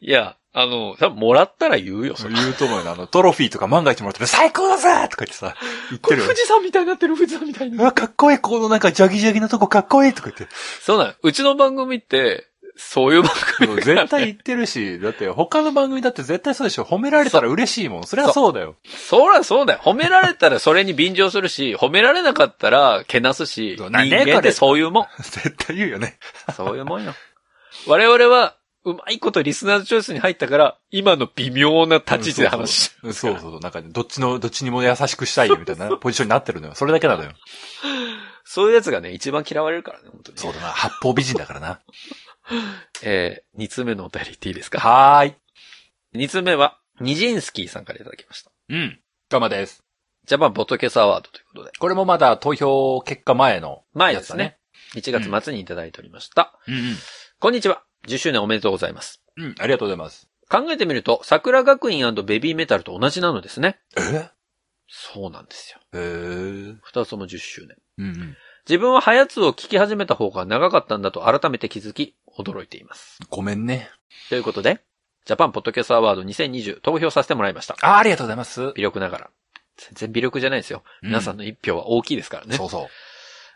[0.00, 2.34] いや、あの、多分もらったら言うよ、それ。
[2.34, 2.90] 言うと思うよね。
[2.90, 5.54] あの、トロフィーとか万が一もらったら最高だぜとか言ってさ、
[5.88, 6.36] 言ってるよね富。
[6.36, 7.82] 士山みたいになってる、富士山みたいにう。
[7.82, 10.46] わ、かっこいい、このなんかジャギジャギなとこかっこいいとか言って。
[10.82, 11.12] そうなの。
[11.22, 16.82] うちの番組って、そういう番組絶対言ってるし、だって他の番組だって絶対そうでしょ。
[16.82, 18.04] 褒められたら嬉しいもん。
[18.04, 18.76] それはそうだよ。
[18.84, 19.80] そりゃそうだよ。
[19.82, 25.06] 褒められたらそれに便乗するし、褒められなかったらけなすし、人間ってそういうもん。
[25.18, 26.18] 絶対言うよね。
[26.56, 27.14] そういうもんよ。
[27.86, 33.60] 我々は、うまいことリスナーズチョイスに入ったから、今の微妙な立ち位置で話してるそうそうそう。
[33.60, 36.74] なんかね、どっちの、どっちにも優しくしたいよみたいな ポジションになってるのよ。
[36.74, 37.30] それだけなのよ。
[38.44, 40.38] そういうやつがね、一番嫌われるからね、本当に。
[40.38, 40.68] そうだな。
[40.68, 41.80] 八方美人だからな。
[43.02, 44.78] えー、二通目のお便り言っていいですか？
[44.80, 45.34] はーい。
[46.14, 48.50] 二通目は、ニジンスキーさんからいただきました。
[48.68, 49.00] うん。
[49.30, 49.82] ガマです。
[50.26, 51.72] ジャパンボトケスアワードということで。
[51.78, 53.84] これもまだ投票結果前の。
[53.94, 54.58] 前ですね。
[54.94, 56.58] 1月末にいただいておりました。
[56.68, 56.96] うん
[57.40, 57.82] こんにちは。
[58.06, 59.20] 10周年おめでとうございます。
[59.36, 59.44] うん。
[59.46, 59.54] うん。
[59.58, 60.28] ありがとうございます。
[60.48, 63.80] 考えてみると、桜学院ベビーメタルと同じなのですね。
[63.96, 64.28] え？
[64.86, 65.80] そうなんですよ。
[65.94, 66.76] へー。
[66.82, 67.76] 二つとも10周年。
[67.98, 68.36] うんうん。
[68.68, 73.18] 自分はハヤツを聞き始めた方が長かったんだと改めて気づき、驚いています。
[73.30, 73.90] ごめんね。
[74.28, 74.80] ということで、
[75.24, 77.76] ジャパンポッドキャストアワード2020投票させてもらいました。
[77.82, 78.72] あありがとうございます。
[78.74, 79.30] 微力ながら。
[79.76, 80.82] 全然微力じゃないですよ。
[81.02, 82.56] 皆さんの一票は大きいですからね。
[82.56, 82.86] そうそう。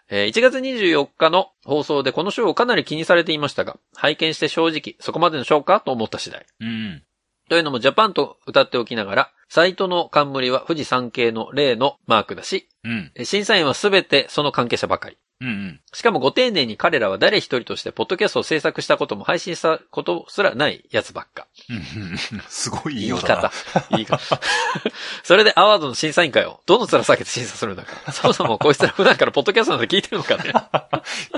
[0.08, 6.46] えー1月24日の放送でこの賞をかなり気にされていましたが、拝見して正直、そこまでの賞かと思った次第。
[6.60, 7.02] うん。
[7.48, 13.12] というのもジャパンと歌っておきながら、サイトの冠は富士山系の例のマークだし、うん。
[13.16, 15.16] えー審査員はすべてその関係者ばかり。
[15.40, 15.81] うんうん。
[15.92, 21.46] しかもご丁寧に彼らは誰一人としてポッドキャストを制作したことも配信したことすらないやつばっか。
[21.68, 22.18] うんうん
[22.49, 23.53] すごいいい言い方。。
[23.90, 24.40] 言い方。
[25.22, 28.12] それでアワードの審査員会をどの面下げて審査するんだか。
[28.12, 30.53] そもそもこいつら普段からポッドキャストなんて聞いてるのかね。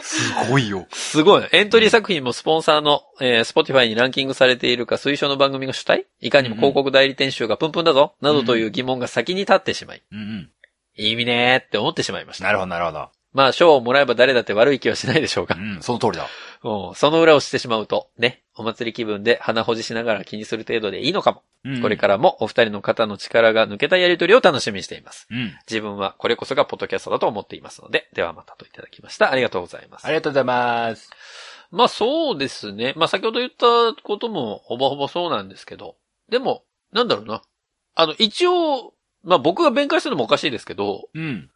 [0.01, 0.87] すごいよ。
[0.93, 1.49] すごい。
[1.51, 6.07] エントリー作品もスポンサーの、えー、Spotify にランキングされているか推奨の番組が主体？
[6.21, 10.51] いかにも広告代理店集がプンプンだぞなどという疑問が先に立ってしまい、うんうん。
[10.97, 12.45] いい意味ねーって思ってしまいました。
[12.45, 13.11] なるほど、なるほど。
[13.33, 15.59] まあ、賞をもらえば誰だって悪い気はしないでしょうがう。
[15.59, 16.27] ん、その通りだ。
[16.64, 21.43] うんその裏をしてしまうと、ね、お祭り気分で鼻ほじしながら気にする程度でいいのかも。
[21.64, 25.27] うんこれからもお二人の方の力が抜けたやりとりを楽しみにしています。
[25.31, 25.53] うん。
[25.69, 29.31] 自分はこれこそがポッドキャストだと思っていますので、ではまたといただきました。
[29.31, 30.09] ありがとうございますあ。
[30.09, 31.11] りがとうございます。
[31.71, 32.95] まあそうですね。
[32.97, 33.67] まあ先ほど言った
[34.03, 35.97] こともほぼほぼそうなんですけど、
[36.31, 36.62] でも、
[36.93, 37.43] なんだろうな。
[37.95, 41.51] あの、一応、まあ僕が弁解するのもおかしいですけど、うん。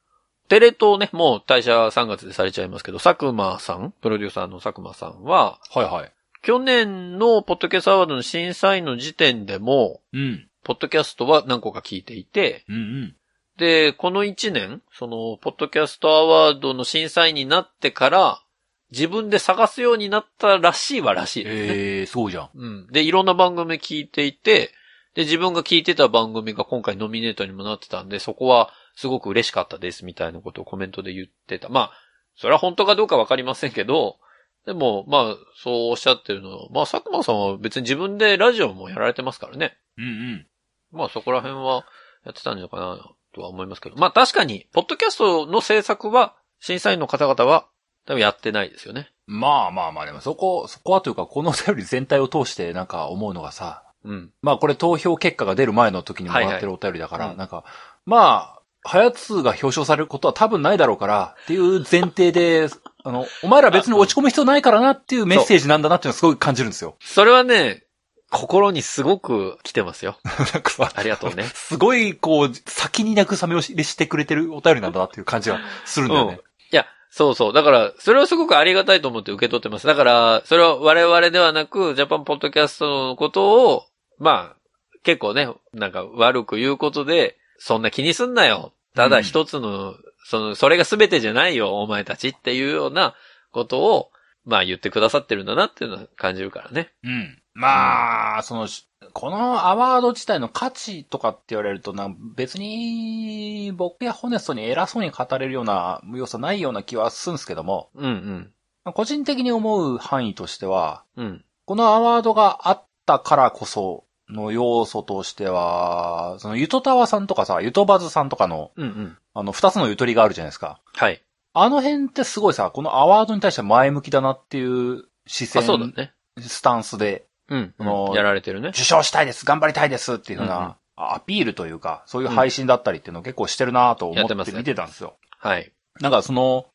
[0.48, 6.12] テレ東ね、もう退社3月でされちゃいますけど、佐久間さん、プロデューサーの佐久間さんは、はいはい。
[6.42, 10.48] 去年のポッドキャストアワードの審査員の時点でも、うん。
[10.64, 13.16] ポッドキャストは何個か聞いていて、うんうん。
[13.56, 18.42] で、この1年、その、ポッドキャストアワードの審査員になってから、
[18.90, 21.50] 自分で探すようになったらしいはらしいね。
[21.52, 22.50] ええー、そうじゃん。
[22.54, 22.86] うん。
[22.88, 24.72] で、いろんな番組聞いていて、
[25.14, 31.68] で、自分が聞いてた番組が今回ノミネートにもなってたんで、そこはすごく嬉しかったです、みたいなことをコメントで言ってた。
[31.68, 31.92] まあ、
[32.36, 34.18] それは本当かどうかわかりませんけど、
[34.66, 39.76] でも、まあ、そうおっしゃってるのは、まあ、佐久間さんは別に自分でラジオもやられてますからね。
[39.98, 40.46] うんうん。
[40.92, 41.84] まあ、そこら辺は
[42.24, 43.96] やってたんじゃないかな、とは思いますけど。
[43.96, 47.66] まあ、確かに、ポッドキャストの制作は、審査員の方々は、
[48.06, 49.10] 多分やってないですよね。
[49.26, 54.32] まあまあまあ、でもそこ、そこはというか、このお便り全体を通してなんか思うのがさ、うん。
[54.42, 57.64] まあこれ投票結果が出る前の時にもらってるお便りだから、はいはいなんか、
[58.04, 62.68] まあ、ハヤツが表彰されることは多分ないだろうから、っていう前提で、
[63.04, 66.96] あの、お前ら別に落ち込む必要ないからなっていうメッセージなんだなっていうのをすごい感じるんですよ。
[67.02, 67.84] それはね、
[68.30, 70.18] 心にすごく来てますよ。
[70.24, 71.44] なんかさ、ありがとうね。
[71.54, 76.40] すごい、こう、先に慰めをししてくれてるお便りなんだなっていう感じがするんだよね。
[76.70, 77.52] いや、そうそう。
[77.52, 79.86] だから、それはすごくありがたいと思って受け取ってます。
[79.86, 83.84] だから、それは我々ではなく、ジャパンポッドキャストのことを、
[84.18, 84.56] まあ、
[85.02, 88.72] 結構ね、なんか悪く言うことで、そんな気にすんなよ。
[88.94, 93.14] ただ一つの、その、それが全てじゃないよ、お前たちっていうような
[93.50, 94.10] ことを、
[94.44, 96.92] まあ言ってくださってるんだなっていうのは感じるからね。
[97.04, 97.42] うん。
[97.54, 98.66] まあ、その、
[99.12, 108.50] このアワード自体の価値とかって言われるとな、別に僕やホネストに偉そうに語れるような要素ないような気はするんですけども、うん
[108.94, 111.26] 個人的に思う範囲としては、うん。
[111.26, 111.44] うん。
[111.64, 119.18] このアワードがあったからこその要素としては、そのゆとたわさんとかさ、ゆとばずさんとかの、うんうん。
[119.34, 120.80] あの、二つのゆとりがあるじゃないですか。
[120.94, 121.22] はい。
[121.54, 126.12] あの辺ってすごいさ、このアワードに対して前向きだなっていう視あ、線、そうだね。
[126.40, 127.74] スタンスでうん。
[127.78, 128.70] あのやられてるね。
[128.70, 135.16] 受賞したいです頑張りたいですっていうふううんうんな、アピールというか、そういう配信だったりっていうのを結構してるなと思って見てたんですよ。
[135.38, 135.72] はい。
[136.00, 136.66] なんかその、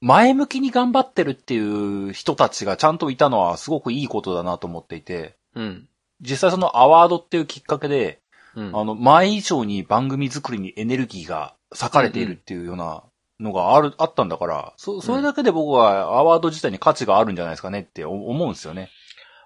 [0.00, 5.88] 前向きに頑張ってるっていう人たちがちゃんといたのはすごくいいことだなと思っていて、うん。
[6.20, 8.20] 実際そのアワードっていうきっかけで、
[8.54, 8.76] うん。
[8.76, 13.04] あの、前以上に番組作りにエネルギーが割かれているっていうような
[13.38, 18.90] のがある、あったんだから、そ、それだけで僕はアワード自体に価値があるんじゃないですかねって思うんですよね。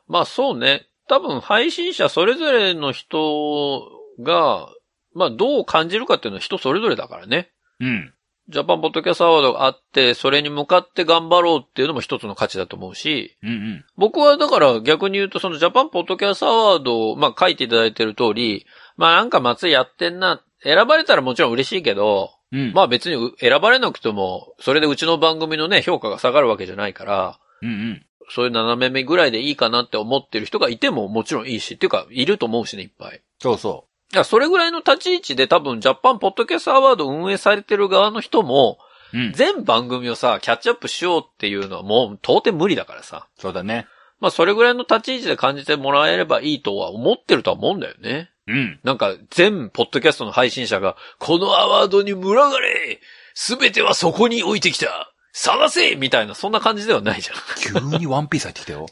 [0.07, 0.87] まあそうね。
[1.09, 3.83] 多分配信者それぞれの人
[4.21, 4.69] が、
[5.13, 7.51] まあどう感じるかっていうのは人それぞれだからね。
[7.81, 8.15] うん。
[8.51, 13.85] ジャパンポッドキャストアワードがあって、それに向かって頑張ろうっていうのも一つの価値だと思うし、うんうん。
[13.97, 22.73] 僕はだから逆に言うとそのジャパンポッドキャストアワードを、まあ書いていただいてる通り、まあなんか松井やってんな、選ばれたらもちろん嬉しいけど、うん。
[22.73, 28.07] まあ別に選ばれなくても、それでうちの番組のね、評価が下がるわけじゃないから、うんうん。
[28.31, 33.21] そういう斜め目ぐらいでいいかなって思ってる人がいてももちろんいいし、っていうか、いると思うしね、いっぱい。
[33.39, 38.79] そうそいや、それぐらいの立ち位置で多分、ジャパンポッドキャストアワード運営されてる側の人も、
[39.13, 39.19] う。
[39.19, 39.33] うん。
[39.33, 43.27] 全番組をさ、キャッチアップしようっていうのはもう到底無理だからさ。
[43.39, 43.87] そうだね。
[44.21, 48.31] まあ、それぐらいの立ち位置で感じてもらえればいいとは思ってるとは思うんだよね。
[48.47, 48.81] うん。
[48.85, 53.01] なんか、全ポッドキャストの配信者が、このアワードに群がれ
[53.35, 57.81] すべてはそこに置いてきた探せみたいな、そんな感じではないじゃん。
[57.91, 58.87] 急にワンピース入ってきたよ。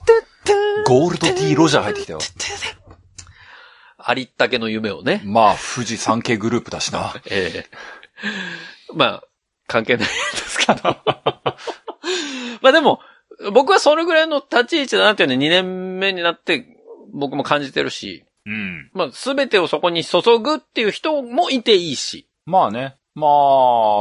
[0.87, 2.19] ゴールド T ロジャー入ってきたよ。
[4.09, 5.21] ありったけの夢をね。
[5.27, 7.13] まあ、富士山系グループだしな。
[7.31, 7.67] ええ
[8.95, 9.25] まあ、
[9.67, 10.81] 関係ないですけど。
[12.63, 13.01] まあでも、
[13.53, 16.65] 僕はそれぐらいの立ち位置だなっていうのは2年目になって
[17.13, 18.91] 僕も感じてるし、うん。
[18.95, 22.27] まあ全てをそこに注ぐっていう人もいていいし。
[22.47, 22.97] まあね。
[23.15, 23.27] ま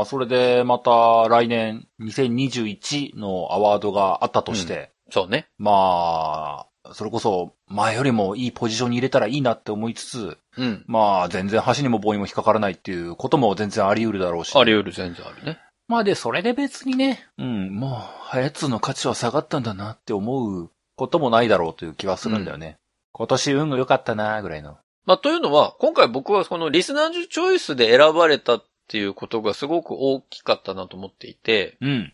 [0.03, 5.49] あ、それでまた来年2021のアワードがあったとして、そうね。
[5.57, 10.83] まあ、それこそ前よりもいいポジションに入れたらいいなって思いつつ、うん。
[10.87, 14.55] まあ全然箸にも棒にも引っかからないっていうことも全然あり得るだろうし。
[14.55, 15.59] あり得る全然あるね。
[15.87, 22.77] まあで、それで別にね、うん、もう、ハヤツの価値は下がったんだなって思うこともないだろうという気はするんだよね。
[23.13, 24.77] 今年運が良かったなぐらいの。
[25.05, 32.13] まあというのは、今回僕はこのリスナーズチョイスで選ばれたっていうことがすごく大きかったなと思っていて、うん。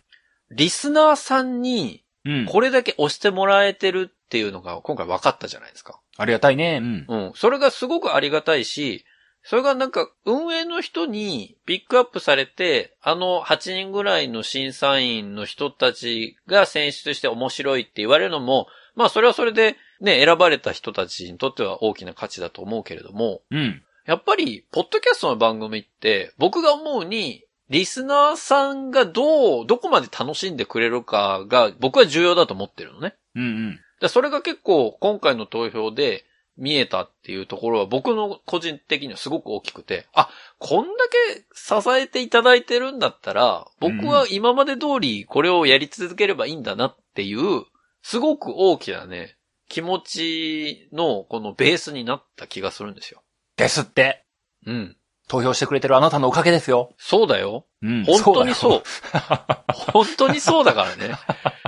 [0.51, 2.45] リスナーさんにうん。
[2.45, 5.99] これだけ押してもらえてるっていうのが今回分かったじゃないですか。
[6.17, 6.79] ありがたいね。
[6.81, 7.05] うん。
[7.07, 7.31] うん。
[7.35, 9.05] それがすごくありがたいし、
[9.43, 18.65] それがなんか運営の人にピックアップされて、あの8人ぐらいの審査員の人たちが選出して面白いって言われるのも、
[18.95, 23.83] まあそれはそれでね、選ばれた人たちにとっては大きな価値だと思うけれども、うん。
[24.07, 33.15] やっぱり、ポッドキャストの番組って、僕が思うに、リスナーさんがどう、どこまで楽しんでくれるかが僕は重要だと思ってるのね。
[33.35, 33.79] うんうん。
[34.03, 36.25] でそれが結構今回の投票で
[36.57, 40.91] 見えたっていうところは僕の個人的にはすごく大きくて、あ、こんだ
[41.33, 47.63] け支えていただいてるんだったら、僕は今まで通りこれをやり続ければいいんだなっていう、
[48.01, 49.37] すごく大きなね、
[49.69, 53.23] 気持ちのこのベースになった気がするんですよ。
[53.55, 54.25] ですって。
[54.65, 54.97] うん。
[55.29, 56.93] 投票してくれてるあなたのおかげですよ。
[56.97, 57.67] そうだよ。
[57.81, 58.83] うん本当にそう。
[59.13, 61.15] だよ本当にそうだからね。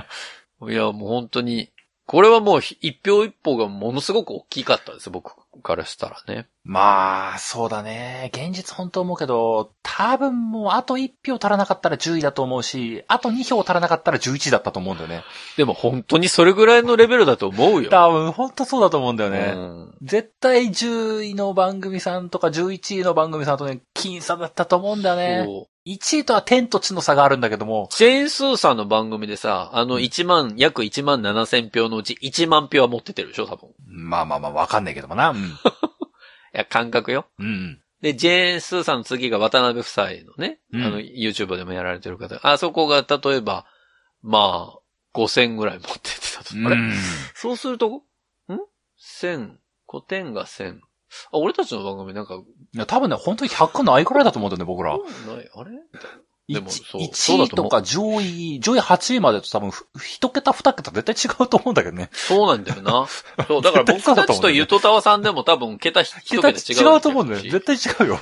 [0.70, 1.72] いや、もう本当に、
[2.06, 6.46] これはもう一票一票がものすごく大きかったです、僕からしたらね。
[6.62, 8.30] まあ、そうだね。
[8.32, 15.24] 現実本当思うけど、多分もうあと1票足らなかったら10位だと思うし、あと2票足らなかったら11位だったと思うんだよね。
[15.56, 17.90] でも本当にそれぐらいのレベルだと思うよ。
[17.90, 19.52] 多分本当そうだと思うんだよね。
[19.56, 25.66] うん絶対10位の番組さんとか11位の番組さんとね、僅差だったと思うんだよね。
[25.86, 33.70] そう1位とは天と地の差があるんだけども、ジェーン・スーさんの番組でさ、あの1万、約1万7千票のうち1万票は持ってってるでしょ、多分。
[33.70, 35.30] いまあまあまあわかんないけどもな。
[35.30, 35.52] うん。
[36.56, 37.26] や、感覚よ。
[37.38, 37.80] うん。
[38.00, 42.40] で、ジェーン・スーさんの次が渡辺夫妻のね、うんあの、YouTube でもやられてる方。
[42.42, 43.66] あそこが、例えば、
[44.22, 44.78] まあ、
[45.14, 46.50] 5000ぐらい持ってってたと。
[46.54, 46.76] あれ？
[46.76, 46.92] うん
[47.34, 48.02] そうすると、ん
[48.98, 49.56] ?1000、
[49.88, 50.80] 5点が1000。
[51.32, 54.96] あ、俺たちの番組なんか、いや、多分ね、本当に100ないくらいだと思うんだよね、僕ら。
[54.96, 55.70] ない、あれ？
[56.48, 62.08] でもそう1そうだと思う位とか上位、上位8位までと多分、ふ一桁二桁絶対違うと思うんだけどね。
[62.12, 63.06] そうなんだよな。
[63.48, 66.56] そう、だから僕たちとゆとたわさんでも多分桁一桁違う。
[66.56, 67.40] 違うと思うんだよ。
[67.40, 68.20] 絶対違うよ。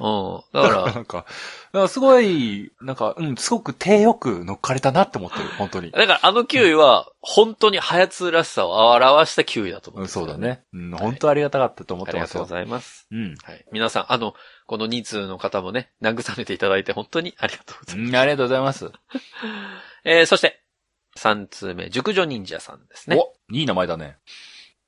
[0.00, 0.62] うん。
[0.62, 1.24] だか なんか、
[1.72, 5.92] なんかすごい、なんか、うん、すごく手よく乗っかれたなって思ってる、本当に。
[5.92, 10.36] ら、だからあの9位は、本当にハヤツらしさを表した9位だと思う、うんんそうだ。
[10.36, 10.64] ね。
[10.72, 12.60] うん、本当ありがたかったと思ってますよありがとうご。
[12.60, 13.06] ざいます。
[13.12, 13.36] うん。
[13.42, 13.64] はい。
[13.70, 14.34] 皆さん、あの、
[14.66, 18.08] この2通の方もね、慰めていただいて本当にありがとうございます。
[18.08, 18.90] うん、ありがとうございます。
[20.04, 20.60] えー、そして、
[21.18, 23.16] 3通目、熟女忍者さんですね。
[23.16, 24.16] お、いい名前だね。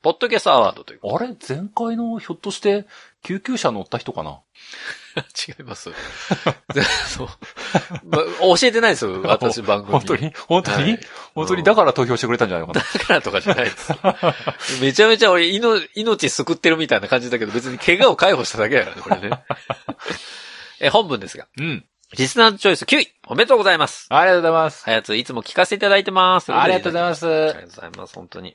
[0.03, 2.87] ポッドキャストアワードというこあれ前回のひょっとして、
[3.23, 4.31] 救急車乗った人かな？
[4.31, 4.43] と。
[5.53, 5.91] 違います。
[7.09, 7.29] そう。
[8.05, 8.19] ま
[8.59, 9.93] 教えてないですよ、 私番組。
[9.93, 10.33] 本当に？
[10.49, 11.01] 本当に、はい
[11.35, 11.63] 本当に？
[11.63, 12.85] だから投票してくれたんじゃないのかな？
[12.99, 13.93] だからとかじゃないです。
[14.81, 19.43] めちゃめちゃ俺、命、命救ってるみたいな感じだけど、別に怪我を解放しただけだからね、これね。
[20.81, 21.47] え、本文ですが。
[21.59, 21.85] うん。
[22.17, 24.07] リスナーズチョイス9位、おめでとうございます。
[24.11, 24.85] ありがとうございます。
[24.85, 26.53] はやつ、いつも聞かせていただいてます。
[26.53, 27.27] ありがとうございまます。
[27.27, 28.55] ありがとうございます、本当に。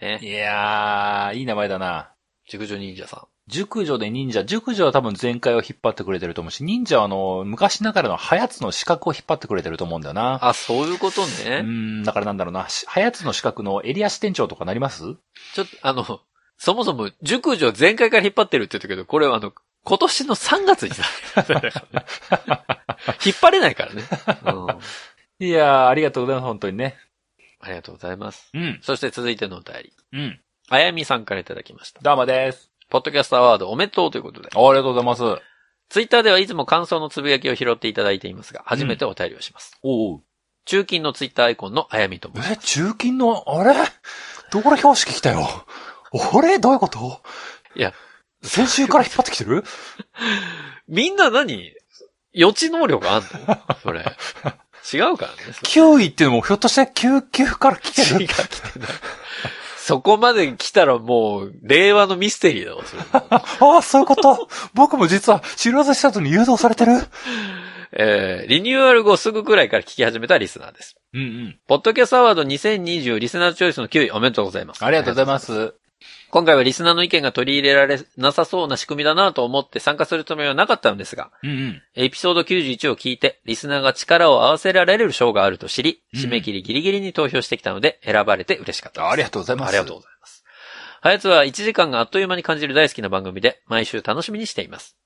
[0.00, 0.18] ね。
[0.22, 2.12] いやー、いい名前だな。
[2.48, 3.33] 熟女忍者さん。
[3.48, 4.44] 熟女で忍者。
[4.44, 10.38] 熟女は多分前回を引っ張ってくれてると思うし、忍者はあの、昔ながらのハヤツの資格を引っ張ってくれてると思うんだよな。
[10.46, 11.60] あ、そういうことうね。
[11.62, 12.68] ん、だからなんだろうな。
[12.70, 15.02] しハヤツの資格のエリア支店長とかなります？
[15.54, 16.20] ちょっと、あの、
[16.56, 19.52] そもそも、熟女前回から引っ張ってるって言ったけど、これはあの、
[19.84, 21.04] 今年の3月にさ、
[23.26, 24.02] 引っ張れないからね。
[24.46, 25.46] うん。
[25.46, 26.96] いやー、ありがとうございます、本当にね。
[27.60, 28.48] ありがとうございます。
[28.54, 28.78] うん。
[28.82, 29.92] そして続いてのお便り。
[30.14, 30.40] うん。
[30.70, 32.00] あやみさんからいただきました。
[32.00, 32.70] どうもです。
[32.94, 34.50] ポッドキャストアワードおめでとうということで。
[34.54, 35.22] ありがとうございます。
[35.88, 39.76] ツイッターではいつも感想のつぶやきを拾っていただいていますが、初めてお便りをします。
[39.82, 40.20] おう
[40.64, 42.52] 中金のツイッターアイコンのあやみと申します。
[42.52, 43.74] え、中金の、あれ？
[44.52, 45.44] 道路標識来たよ。
[45.44, 46.60] あれ？
[46.60, 47.20] どういうこと？
[47.74, 47.92] いや、
[48.44, 49.64] 先週から引っ張ってきてる？
[50.86, 51.72] みんな何？
[52.32, 53.28] 予知能力あんの？
[53.82, 54.04] それ。
[54.92, 55.38] 違うからね。
[55.66, 58.20] ?9 位っていうのもひょっとして救急から来てる？
[58.20, 58.88] 違う来てない。
[59.86, 63.02] そこまで来たらもう、令和のミステリーだわ、それ。
[63.12, 64.48] ああ、そういうこと？
[64.72, 66.92] 僕も実は知らずした後に誘導されてる？
[67.92, 70.96] えー、リニューアル後すぐくらいから聞き始めたリスナーです。
[71.12, 71.58] うんうん。
[71.68, 74.82] ポッドキャストアワード2020リスナーチョイスの9位おめでとうございます。
[74.82, 75.74] ありがとうございます。
[76.30, 81.82] 今回はリスナーの意見が取り入れられなさそうな仕組みだなと思って参加するつもりはなかったのですが、うんうん。
[81.94, 89.10] エピソード91を聞いて、リスナーが力を合わせられる賞があると知り、うん締め切りギリギリに投票してきたので、選ばれて嬉しかったです。
[89.12, 89.68] ありがとうございます。
[89.68, 90.44] ありがとうございます。
[91.00, 94.96] はやつは1時間があっという間に感じる大好きな番組で、毎週楽しみにしています。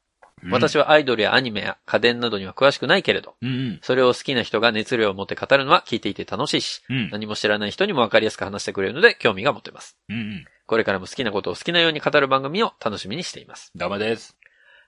[0.45, 0.53] うん。
[0.53, 3.79] 私はアイドルやアニメや家電などには詳しくないけれど、うんうん。
[3.83, 7.11] それを好きな人が熱量を持って語るのは聞いていて楽しいし、うん。
[7.11, 9.97] 何も知らない人にもわかりやすく話してくれるので興味が持てます。
[10.09, 10.45] うんうん。
[10.69, 13.73] これからも好きなことを好きなように語る番組を楽しみにしています。
[13.75, 14.37] ダメです。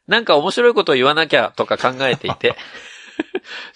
[0.06, 2.54] なんか面白いことを言わなきゃとか考えていて、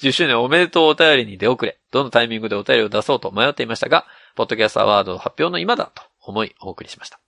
[0.00, 7.18] 10周年おめでとうお便りに出遅れ、どのタイミングでお便りを出そうと迷っていましたが、ポッドキャストアワード発表の今だと思いお送りしました。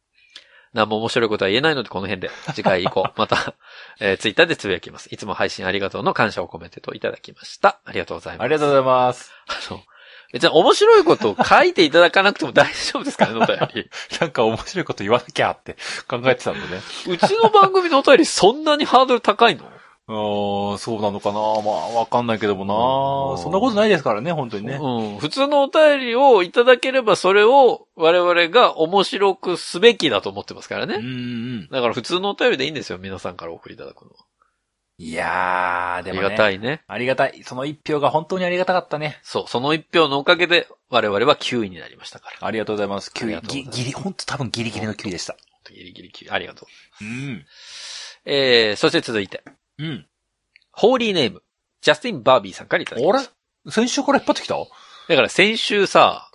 [0.75, 3.55] 何も面白いことは言えないのでこの辺で、次回以降、 また、
[3.99, 5.09] えー、ツイッターでつぶやきます。
[5.11, 7.81] いつも配信ありがとうの感謝を込めてといただきました。
[7.87, 8.45] ありがとうございます。
[8.45, 9.33] ありがとうございます。
[9.47, 9.83] あの、
[10.33, 13.91] 別に面白いことを書いていただかなくても大丈夫ですかね、 お便り。
[14.21, 15.77] なんか面白いこと言わなきゃって
[16.09, 16.83] 考えてたんでね。
[17.09, 19.65] うちの番組のお便りそんなにハードル高いの？
[20.09, 22.69] あーそうなのかなまあ、わかんないけどもうん
[23.37, 24.79] なそんなことないですからね、本当にね。
[24.81, 25.19] うん。
[25.19, 30.99] 普通のお便りをいただければそれを我々が面白くすべきだと思ってますからうんうね。
[31.01, 31.69] ん。
[31.71, 32.99] だから普通のお便りでいいんですよ。
[32.99, 34.17] 皆さんからお送りいただくのは。
[34.99, 36.25] いやー、あでもね。
[36.25, 36.83] りがたいね。
[36.87, 37.43] ありがたい。
[37.45, 39.19] その一票が本当にありがたかったね。
[39.23, 39.45] そう。
[39.49, 42.47] その一票のおかげで我々は9位になりましたから。
[42.47, 43.11] ありがとうございます。
[43.15, 43.43] 9ありが位。
[43.43, 45.37] とうございますぎギリ、本当多分ギリギリの9位でした。
[45.71, 46.31] ギリギリ9位。
[46.31, 46.67] ありがと
[47.01, 47.05] う。
[47.05, 47.45] うん。
[48.25, 49.43] えー、そして続いて。
[49.79, 50.07] うん。
[50.73, 51.43] ホーリーネーム、
[51.83, 53.29] ジャスティン・バービーさんからいただきまし
[53.65, 53.71] た。
[53.71, 54.55] 先週から引っ張ってきた？
[54.57, 56.31] だから先週さ、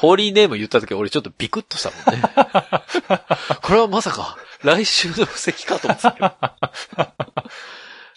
[0.00, 2.26] ホーリーネーム言った時俺ちょっとビクッとしたもんね。
[3.60, 6.26] これはまさか、来週の布石かと思ってたけど。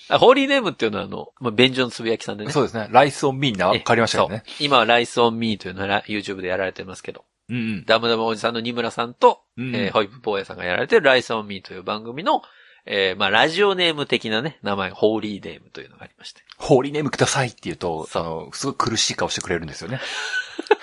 [0.09, 2.51] あホーリーネームっていうのはあの、まあ、便所のつぶやきさんでね。
[2.53, 2.87] そうですね。
[2.89, 4.43] ライスオンミーにな変わりましたよね。
[4.61, 7.85] 今はライスオンミーというのは YouTube でやられてますけど、うんうん。
[7.85, 12.43] ダムダムおじさんの二村さんと、うんえーホイップ坊やさんがやられてるライスオンミーという番組の、
[12.85, 16.41] えーまあ、ラジオネーム的なね、名前がホーリーネームというのがありまして。
[16.57, 20.01] ホーリーネームくださいって言うと、その、すごい苦しい顔してくれるんですよね。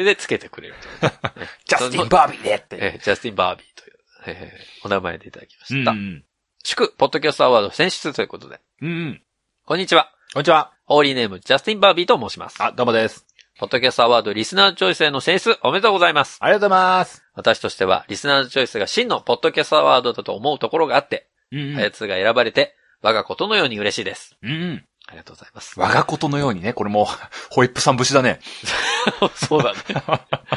[0.00, 0.80] それでつけてくれるね、
[1.68, 2.78] ジャスティン・バービーでって。
[2.80, 5.90] えージャスティン・バービーという、えーお名前でいただきました。
[5.90, 6.24] うんうん。
[6.64, 8.60] 祝、ポッドキャストアワード選出ということで。
[8.80, 9.22] うんうん。
[9.66, 10.10] こんにちは。
[10.32, 10.72] こんにちは。
[10.86, 12.62] ホーリーネーム、ジャスティン・バービーと申します。
[12.62, 13.26] あ、どうもです。
[13.58, 16.38] ポッドキャストアワードリスナーチョイスへの選出おめでとうございます。
[16.40, 17.22] ありがとうございます。
[17.34, 24.34] 私としては、リスナーチョイスが真のポッドキャストアワードだと思うところがあって、うんあやつが選ばれて、我がことのように嬉しいです。
[24.40, 24.50] うん。
[24.50, 24.86] うん。
[25.10, 25.78] ありがとうございます。
[25.78, 27.08] 我がことのようにね、これも、
[27.50, 28.40] ホイップさん節だね。
[29.34, 29.78] そうだね。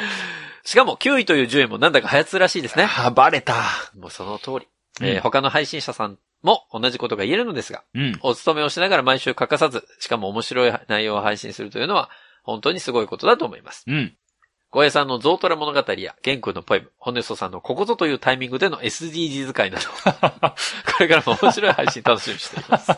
[0.64, 2.88] しかも9位という順位もなんだか早つらしいですね。
[2.98, 3.54] あ、バレた。
[3.96, 4.68] もうその通り。
[5.00, 8.18] うんえー他の配信者さんも同じことが言えるのですが、うん。
[8.22, 12.10] お勤めをしながら毎週欠かさず、しかも面白い内容を配信するというのは、
[12.44, 13.84] 本当にすごいことだと思います。
[13.88, 14.16] うん。
[14.70, 19.84] 小江さんのゾウトラ物語や、玄空のポエム、ホネソさんのここぞというタイミングでの SDGs 会など、
[20.92, 22.92] これからも面白い配信楽しみにしています。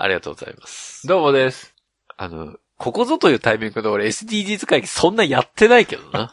[0.00, 1.08] ありがとうございます。
[1.08, 1.74] どうもです。
[2.16, 6.30] あの、ここぞというタイミングで俺 SDGs 会議そんなやってないけどな。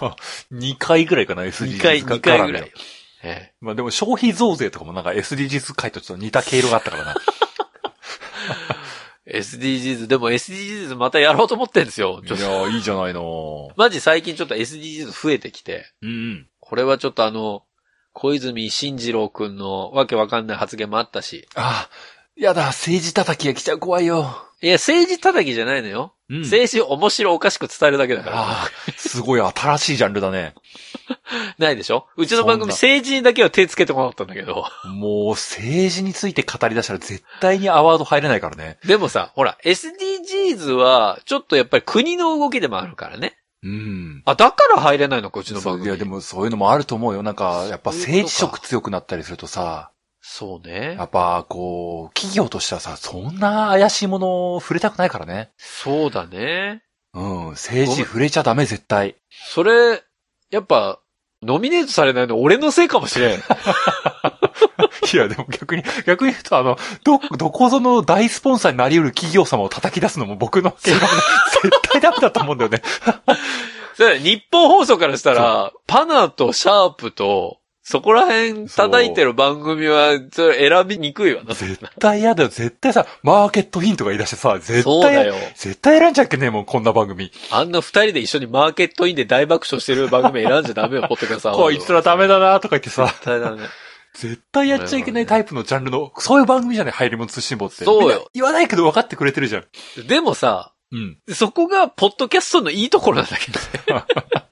[0.50, 2.72] 2回ぐらいかな、SDGs 2回、2回ぐらい絡んで。
[3.22, 7.14] えまあでも消費増税とかもなんか SDGs 回とちょっと似た毛色があったからな。
[9.26, 12.22] え SDGs、でも SDGs またやろうと思ってんですよ。
[12.24, 13.72] いや、いいじゃないの。
[13.76, 16.48] マジ最近ちょっと SDGs 増えてきて、うんうん。
[16.60, 17.66] これはちょっとあの、
[18.14, 21.88] 小泉進次郎くんのわけわかんない発言もあったし、あ、
[22.36, 24.34] やだ、政治叩きが来ちゃう怖いよ。
[24.62, 26.14] いや、政治叩きじゃないのよ。
[26.28, 28.36] うん政治を面白おかしく伝えるだけだから。
[28.40, 30.54] ああ、すごい新しいジャンルだね。
[31.58, 32.06] ないでしょ？
[32.16, 34.64] うちの番組政治にだけは手つけてこなかったんだけど。
[34.86, 38.78] もう政治について語り出したら絶対にアワード入れないからね。
[38.86, 43.36] でもさ、ほら、SDGs は、ちょっとやっぱり国の動きでもあるからね。
[43.62, 44.22] うん。
[44.24, 45.86] あ、だから入れないのか、うちの番組。
[45.86, 47.22] いや、でもそういうのもあると思うよ。
[47.22, 49.90] なんか、やっぱ政治色強くなったりするとさ、
[50.24, 51.04] そうねや。
[51.04, 55.50] っぱこう、企業としてはさ、そんな怪しいものを触れたくないからね。
[55.58, 56.82] そうだね。
[57.12, 59.16] うん、政治触れちゃダメ、絶対。
[59.30, 60.02] それ、
[60.50, 61.00] やっぱ、
[61.42, 63.40] ノミネートされないの俺のせいかもしれん。
[65.12, 71.06] いや、でも逆に、逆に言うと、あの、ど、どこぞの大スポンサーになり得る企業様を叩き出すのも僕の経験で
[71.64, 72.82] 絶対ダメだと思うんだよね。
[73.94, 81.52] それ日本放送からしたら、パナとシャープと、そこら辺叩いてる番組は、それ選びにくいわな。
[81.52, 82.48] 絶対嫌だよ。
[82.48, 85.34] 絶対さ、マーケットヒントが言い出してさ、絶対や、そうだよ。
[85.56, 87.32] 絶対選んじゃっけねえもん、こんな番組。
[87.50, 93.62] あんな二人で一緒にマーケットインで大爆笑してる番組選んじゃダメよ、ポッドキャストアワードこいつらダメだなとか言ってさ、絶対だね。
[94.14, 97.84] 絶対やっちゃいけないタイプのジャンルの、そういう番組じゃない、入り物通信簿って。
[97.84, 100.06] そうよ言わないけど分かってくれてるじゃん。
[100.06, 101.18] でもさ、うん。
[101.34, 103.58] そこが、ポッドキャストのいいところなんだけど
[103.96, 104.04] ね。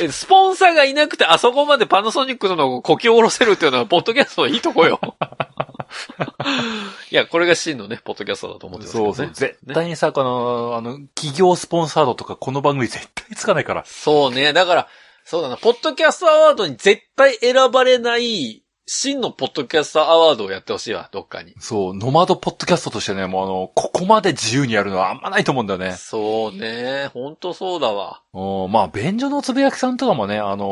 [0.00, 5.00] えスポンサーがいなくて、あそこまでパナソニックのをこき下ろせるっていうのは、ポッドキャストのいいとこよ。
[7.10, 9.14] いや、これが真のね、ポッドキャストだと思ってますけどね。
[9.14, 9.34] そうそう。
[9.34, 13.84] 絶対にさ、この、あの、企業スポンサードとかこの番組絶対つかないから。
[13.86, 14.52] そうね。
[14.52, 14.88] だから、
[15.24, 21.54] そうだな、ポッドキャストアワードに絶対選ばれない、真のポッドキャストアワードをやってほしいわ、どっかに。
[21.60, 25.92] そう、ノマドポッドキャストとしてね、もうあの、ここまで自由にやるのはあんまないと思うんだよね。
[25.98, 27.10] そうね。
[27.12, 28.22] ほんとそうだわ。
[28.32, 30.64] おまあ、便所のつぶやきさんとかもね、あの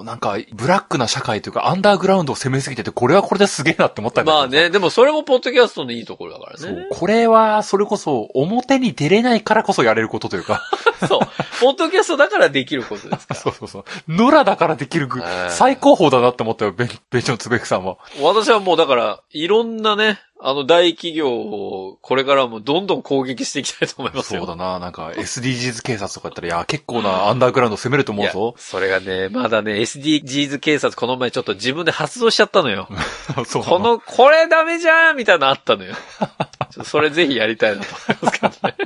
[0.00, 6.86] ーなんか、ブラックな社会というか、アンダーグラウンドを攻めすぎてて、これはこれですげえなって思ったんだけどまあね、でもそれもポッドキャストのいいところだからそうね。。
[6.90, 10.62] これは、それこそ、表に出れないからこそやれることというか、
[11.08, 11.20] そう。
[11.60, 13.34] ポッドキャストだからできることですか？
[13.34, 13.36] ら。
[13.40, 13.84] そうそうそう。
[14.08, 15.08] 野良だからできる
[15.50, 17.96] 最高峰だなって思ったよ、便便所のつつべくさんは。
[18.20, 24.40] 私はもうだから、いろんなね、あの大企業をこれからもどんどん攻撃していきたいと思いますよ。
[24.42, 24.78] そうだな。
[24.78, 28.54] なんか SDGs 警察とかやったら、いや、結構なアンダーグラウンド攻めると思うぞ。
[28.56, 32.88] それがね、まだね、SDGs 警察この前ちょっと自分で発動しちゃったのよ。
[33.46, 35.94] そうこの、これダメじゃんみたいなのあったのよ。
[36.84, 38.76] それぜひやりたいなと思いますけどね。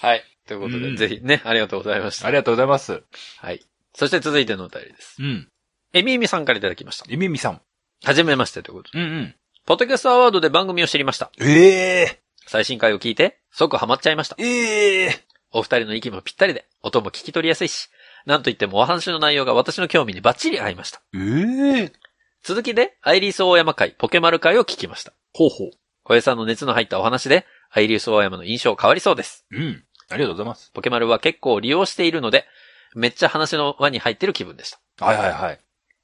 [0.00, 0.24] はい。
[0.46, 2.26] ということで、うんぜひね、ありがとうございました。
[2.26, 3.02] ありがとうございます。
[3.38, 3.64] はい。
[3.94, 5.16] そして続いてのお便りです。
[5.20, 5.48] うん。
[5.92, 7.04] えみみさんからいただきました。
[7.08, 7.60] えみみさん。
[8.04, 8.98] はじめましてということで。
[8.98, 9.34] うんうん。
[9.64, 11.30] ポッドキャストアワードで番組を知りました。
[11.38, 14.36] ええ最新回を聞いて、即ハマっちゃいました。
[14.38, 17.88] ええお二人の息もぴったりで、音も聞き取りやすいし、
[18.26, 21.02] なんといってもお話の内容が私の興味にバッチリ合いました。
[21.14, 21.92] ええ
[22.42, 25.12] 続きで、アイリス大山会、ポケマル会を聞きました。
[25.32, 25.70] ほうほう。
[26.02, 29.46] 小江さんの熱の入ったお話で、アイリス大山の印象変わりそうです。
[29.52, 29.84] うん。
[30.12, 30.70] ありがとうございます。
[30.72, 32.46] ポケマルは結構利用しているので、
[32.94, 35.04] めっちゃ話の輪に入ってる気分でした。
[35.04, 35.60] はいはいはい。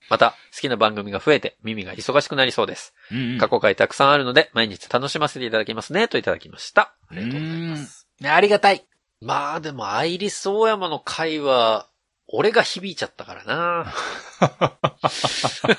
[0.08, 2.94] また、好きな番組が増えて、耳が忙しくなりそうです。
[3.12, 6.94] うんうん過去回たくさんあるので、毎日楽しませていただきますね、といただきました。
[7.08, 8.08] ありがとうございます。
[8.24, 8.84] ありがたい。
[9.20, 11.86] まあでも、アイリス大山の回は、
[12.28, 13.92] 俺が響いちゃったからな。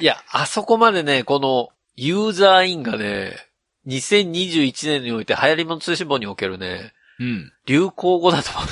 [0.00, 3.36] いや、あそこまでね、この、ユーザーインがね、
[3.86, 7.52] 2021年において流行り物通信簿におけるね、うん。
[7.66, 8.68] 流行語だと思う。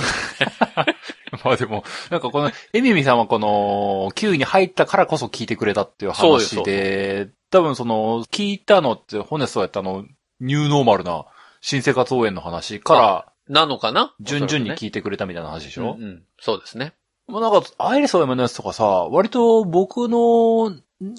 [1.45, 10.05] まあでも、なんかこの、エミミさんはこの、9位に入ったからこそ聞いてくれたっていう話で多分その、聞いたのって、ホネストやったあの、
[10.41, 11.25] ニューノーマルな
[11.61, 14.15] 新生活応援の話から、なのかな？
[14.21, 16.23] 順々にい聞いてくれたみたいな話でしょ、うんうん。
[16.41, 16.95] そうですね。
[17.29, 20.73] まあなんか、アイリスオーヤマのやつとかさ、割と僕の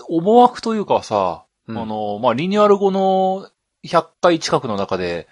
[0.07, 3.49] 思惑というかはさ、うんあの、まあリニューアル後の
[3.85, 5.27] 100回近くの中で、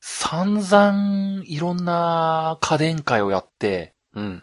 [0.00, 4.42] 散々いろんな家電会をやって、うん。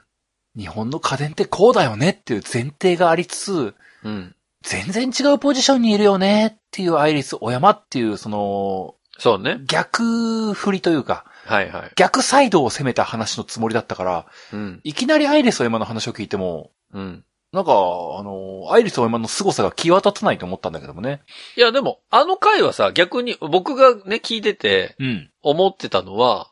[0.57, 4.35] 日本の家電ってこうだよねっていう前提がありつつ、うん。
[4.61, 9.59] 全然違うポジションにいるよねっていうアイリスオーヤマっていう、その、そうね。
[9.65, 11.91] 逆振りというか、はいはい。
[11.95, 14.81] 逆サイドを攻めた話のつもりだったから、うん。
[14.83, 17.23] いきなりアイリスオーヤマの話を聞いても、うん。
[17.53, 21.21] なんか、あの、アイリスオーヤマの凄さが際立たないと思ったんだけどもね。
[21.55, 25.31] いや、でも、あの回はさ、逆に僕がね、聞いててうん。
[25.41, 26.51] 思ってたのは、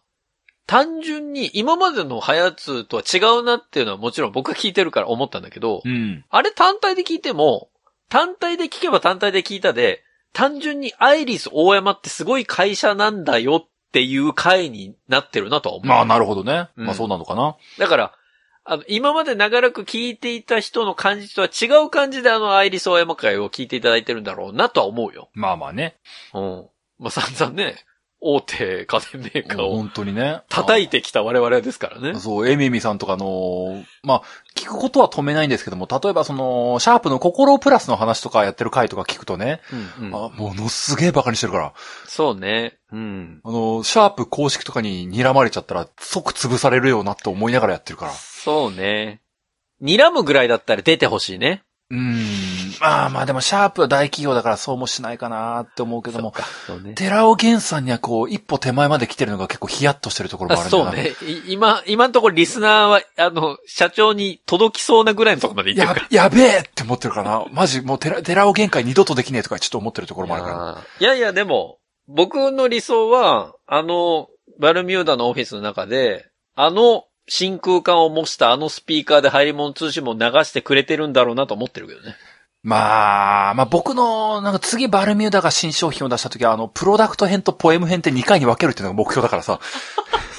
[0.68, 6.26] 単純に今までのハヤツとは違うなっていうのはもちろん僕が聞いてるから思ったんだけど、うん。
[6.30, 7.70] あれ単体で聞いても、
[8.10, 10.02] 単体で聞けば単体で聞いたで、
[10.34, 15.88] 単純にアイリス大山ってすごい会社なんだよっていう回になってるなとは思う。
[15.88, 16.70] まあ、なるほどね。
[16.78, 17.58] うんまあ、そうなのかな。
[17.80, 18.14] だから、
[18.68, 25.30] あの、今まで長らく聞いていた人の感じとは違う感じであのアイリス大山会を聞いていただいてるんだろうなとは思うよ。
[25.34, 25.96] まあまあね。
[26.34, 26.66] うん。
[26.98, 27.76] まあ、散々ね、
[28.20, 30.42] 大手家電メーカーを本当にね。
[30.50, 32.20] 叩いてきた我々ですからね。
[32.20, 34.22] そう、エミミさんとかの、まあ、
[34.56, 39.62] 聞くことは止めないんですけども、例えばその、シャープの心プラスの話とかやってる回とか聞くとね、
[40.00, 41.74] うんうんあ、ものすげえバカにしてるから、
[42.08, 42.80] そうね。
[42.92, 43.42] うん。
[43.44, 48.14] あの、シャープ公式とかに睨まれちゃったら即潰されるよなって思いながらやってるから。
[48.46, 49.22] そうね。
[49.82, 51.64] 睨むぐらいだったら出てほしいね。
[51.90, 52.16] うーん。
[52.80, 56.32] まあまあでもシャープは大企業だからそうもしないかなって思うけども、
[56.68, 56.94] そうね。
[56.94, 60.78] 寺尾源さんにはこう、一歩手前まで来てるのが結構ヒヤッとしてるところもああるんだ。
[60.78, 61.10] そうね。
[61.48, 67.46] い今、今のところリスナーは、あの、社長に届きそうなぐらいのところまで行ってやるか、やべえって思ってるからな。
[67.52, 70.58] マジ、もう寺、寺尾限界二度とできねえとかちょっと思ってるところもあるから。
[70.58, 70.84] ら。
[71.00, 74.28] いやいや、でも、僕の理想は、あの、
[74.60, 82.16] バルミューダのオフィスの中で、あの、真空管を模したあのスピーカーで入り物通信も流してくれてるんだろうなと思ってるけどね。
[82.64, 89.60] まあ、まあ僕の、なんか次バルミューダが新商品を出した時は、あの、プロダクト編とポエム編って2回に分けるっていうのが目標だからさ。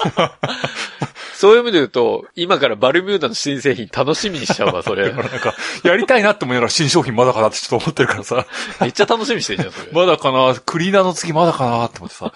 [1.37, 5.11] そういう意味で言うと、今からバルミューダの新製品楽しみにしちゃうわ、それ。
[5.13, 8.47] なんか、やりたいなって思いながら新商品まだかなってちょっと思ってるからさ。
[8.81, 9.91] めっちゃ楽しみにしてるじゃん、それ。
[9.91, 12.33] まだかなクリーナーの次まだかなって思ってさ。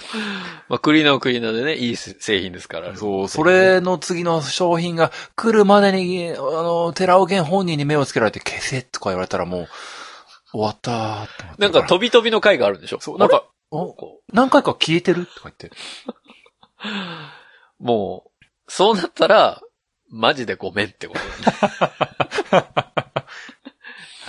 [0.70, 2.96] まあ、クリーナーはクリーナーでね、いい製品ですから。
[2.96, 9.68] そう、それの次の商品が来るまでに、あの、寺尾源本人に目をつけられて消せとか言われたらもう、
[10.52, 13.00] 終わったーって思ってなんか飛び飛びの回があるんでしょ？
[13.02, 13.46] そう、なんか、
[14.34, 15.68] 何回か消えてるとか言って。
[15.68, 15.72] う
[17.84, 18.31] もう、
[18.74, 19.62] そうなったら、
[20.10, 21.26] マジでごめんってことだ
[21.60, 21.82] ね。
[22.52, 22.68] は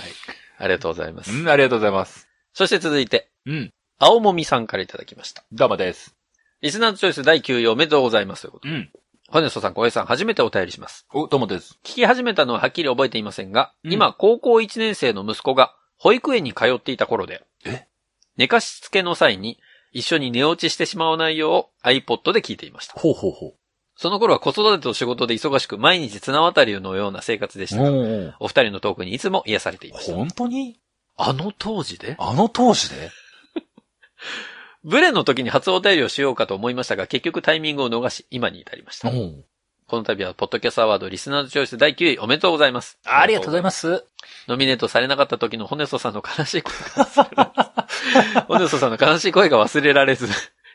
[0.05, 0.11] い。
[0.57, 1.31] ありがとうございます。
[1.31, 2.27] うん、ありがとうございます。
[2.53, 5.45] そして続いて、うん、青もみさんからいただきました。
[5.53, 6.17] どうもです。
[6.59, 8.89] リスナーズチョイス第9位おめでとうございますということん。
[9.29, 11.07] ホネストさん、小江さん、初めてお便りします。
[11.13, 11.79] お、どうもです。
[11.81, 17.87] 聞き始めたのははっきり覚えていませんが、うん今、高校1年生の息子が保育園に通っていた頃で、え？
[18.35, 19.57] 寝かしつけの際に
[19.93, 22.99] 一緒に寝落ちしてしまわないよう iPod で聞いていました。
[22.99, 23.55] ほうほうほう。
[23.95, 27.91] その頃は子育てと仕事で忙しく、毎日綱渡りのような生活でしたが、
[28.39, 30.15] おお二人のトークにいつも癒されていました。
[30.15, 30.79] 本当に？
[31.15, 32.15] あの当時で？
[32.19, 33.11] あの当時で
[34.83, 39.09] ブレの時に初お便りをしようかと思いましたが、結局タイミングを逃し、今に至りました。
[39.09, 39.45] うん。
[39.87, 42.97] この度は、ポッドキャストアワードリスナーズチョイス第9位おめでとうございます。
[43.05, 43.63] ありがとうございす。
[43.63, 44.05] ます。
[44.47, 50.27] ノミネートされなかった時のホネソさんの悲しい声が忘れられず、ホネソさんの悲しい声が忘れられず、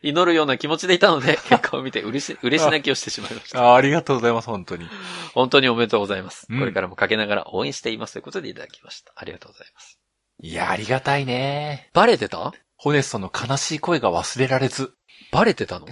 [0.02, 3.62] 祈るような気持ちでいたので、 結果を見て嬉し、嬉し泣きをしてしまいました。
[3.62, 4.88] あ ありがとうございます、本当に。
[5.34, 6.46] 本当におめでとうございます。
[6.48, 9.12] うんこれからもかけながら応援していますということでいただきました。
[9.16, 9.98] ありがとうございます。
[10.40, 11.90] いや、ありがたいね。
[11.92, 12.52] バレてた？
[12.76, 14.94] ホネストの悲しい声が忘れられず、
[15.32, 15.88] バレてたの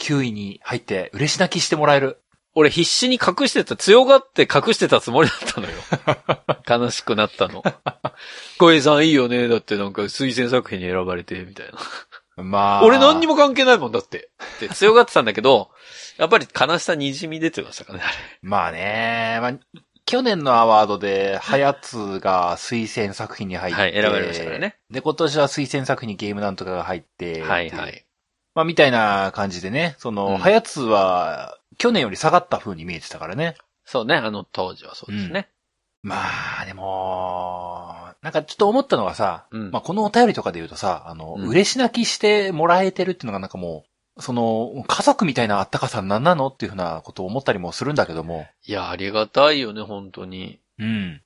[0.00, 2.22] ？9位に入って嬉し泣きしてもらえる。
[2.54, 5.74] 俺必死に隠してた、強がって隠してたつもりだったのよ。
[6.68, 7.62] 悲しくなったの。
[8.58, 9.48] 小江さんいいよね。
[9.48, 11.78] だってなんか推薦作品に選ばれて、みたいな。
[12.42, 12.84] まあ。
[12.84, 14.30] 俺何にも関係ないもんだって。
[14.56, 15.70] って強がってたんだけど、
[16.18, 18.14] やっぱり悲しさにじみ出てましたかね、あれ。
[18.42, 24.78] まあね、まあ、去年のアワードで、ハヤツが推薦作品に入って、はい選ばれましたからね。
[24.90, 28.04] で、今年は推薦作品にゲームなんとかが入って、はいはい。
[28.54, 33.54] まあ、みたいな感じでね、その、うんハヤツは、去年より下がった風に見えてたからね。
[33.84, 35.48] そうね、あの当時はそうですね。
[36.02, 36.16] ま
[36.60, 37.87] あ、でも、
[38.28, 43.84] なんかちょっと思ったのがさ、うんまあこのお便りとかで言うとさ、あの、うん嬉し泣きしてもらえてるっていうのがなんかも
[44.16, 50.60] う、その、家族みたいなあったかさなんなのっていうふうなことを思ったりもするんだけども、いや、ありがたいよね、本当に。
[50.78, 51.22] うん。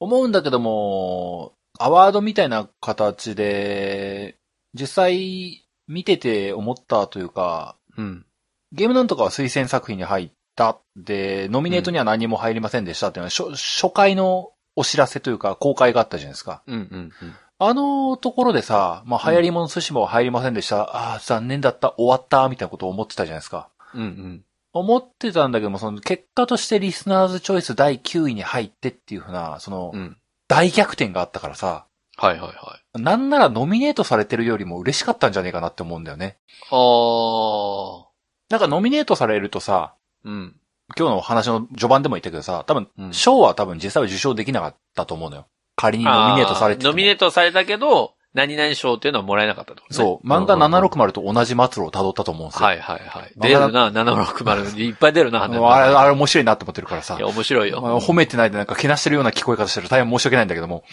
[0.00, 4.38] 思うんだけども、アワードみたいな形で、
[4.74, 8.26] 実際見てて思ったというか、うん。
[8.72, 10.80] ゲームなんとかは推薦作品に入った。
[10.96, 16.62] で、ノミネートには何も入りませんでしたっていうのは、初初回のお知らせというか、公開があったじゃないですか。
[16.66, 17.34] うんうんうん。
[17.58, 20.82] あのところでさ、まあ、流行り物寿司も入りませんでした。
[20.82, 23.68] ああ、残念だった、終わった、みたいなことを思ってたじゃないですか。
[23.94, 24.44] うんうん。
[24.72, 30.16] 思ってたんだけども、その結果としてリスナーズチョイス第9位に入ってっていうふうな、そのう、ん。
[30.48, 33.02] 大逆転があったからさ、はいはいはい。
[33.02, 36.38] なんならノミネートされてるよりも嬉しかったんじゃねえかなって思うんだよね。
[36.70, 38.04] あー。
[38.50, 39.94] なんかノミネートされるとさ、
[40.24, 40.56] うん。
[40.96, 45.46] 今日のお話の序盤でも言ったけどさ、多分う、ん賞は多分実際は受賞できなかったと思うのよ。
[45.76, 49.86] 仮にノミネートされてノミネートされたけど、何々賞っていうのはもらえなかったとね。
[49.90, 52.66] そう、漫画うんうんうん760と同じ末路を辿ったと思うんですよ。
[52.66, 53.32] はいはいはい。
[53.36, 54.84] 出るな、760。
[54.84, 57.26] いっぱい出るな、あれ、あれ面白いなって思ってるからさいや、。
[57.26, 57.80] 面白いよ。
[57.80, 60.84] まあ褒めてないでなんかけなしてるような聞こえ方してる大変申し訳ないんだけども。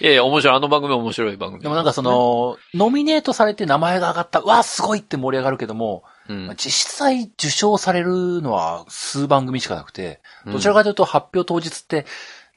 [0.00, 0.56] いやいや、面白い。
[0.56, 1.62] あの番組は面白い番組。
[1.62, 6.54] でもなんかそ、の、ノミネートされて名前が上がった、うわ、すごいって盛り上がるけども、うん。
[6.56, 12.06] 実際受賞されるのは数番組しかなくて、うんどちらかというと発表当日って、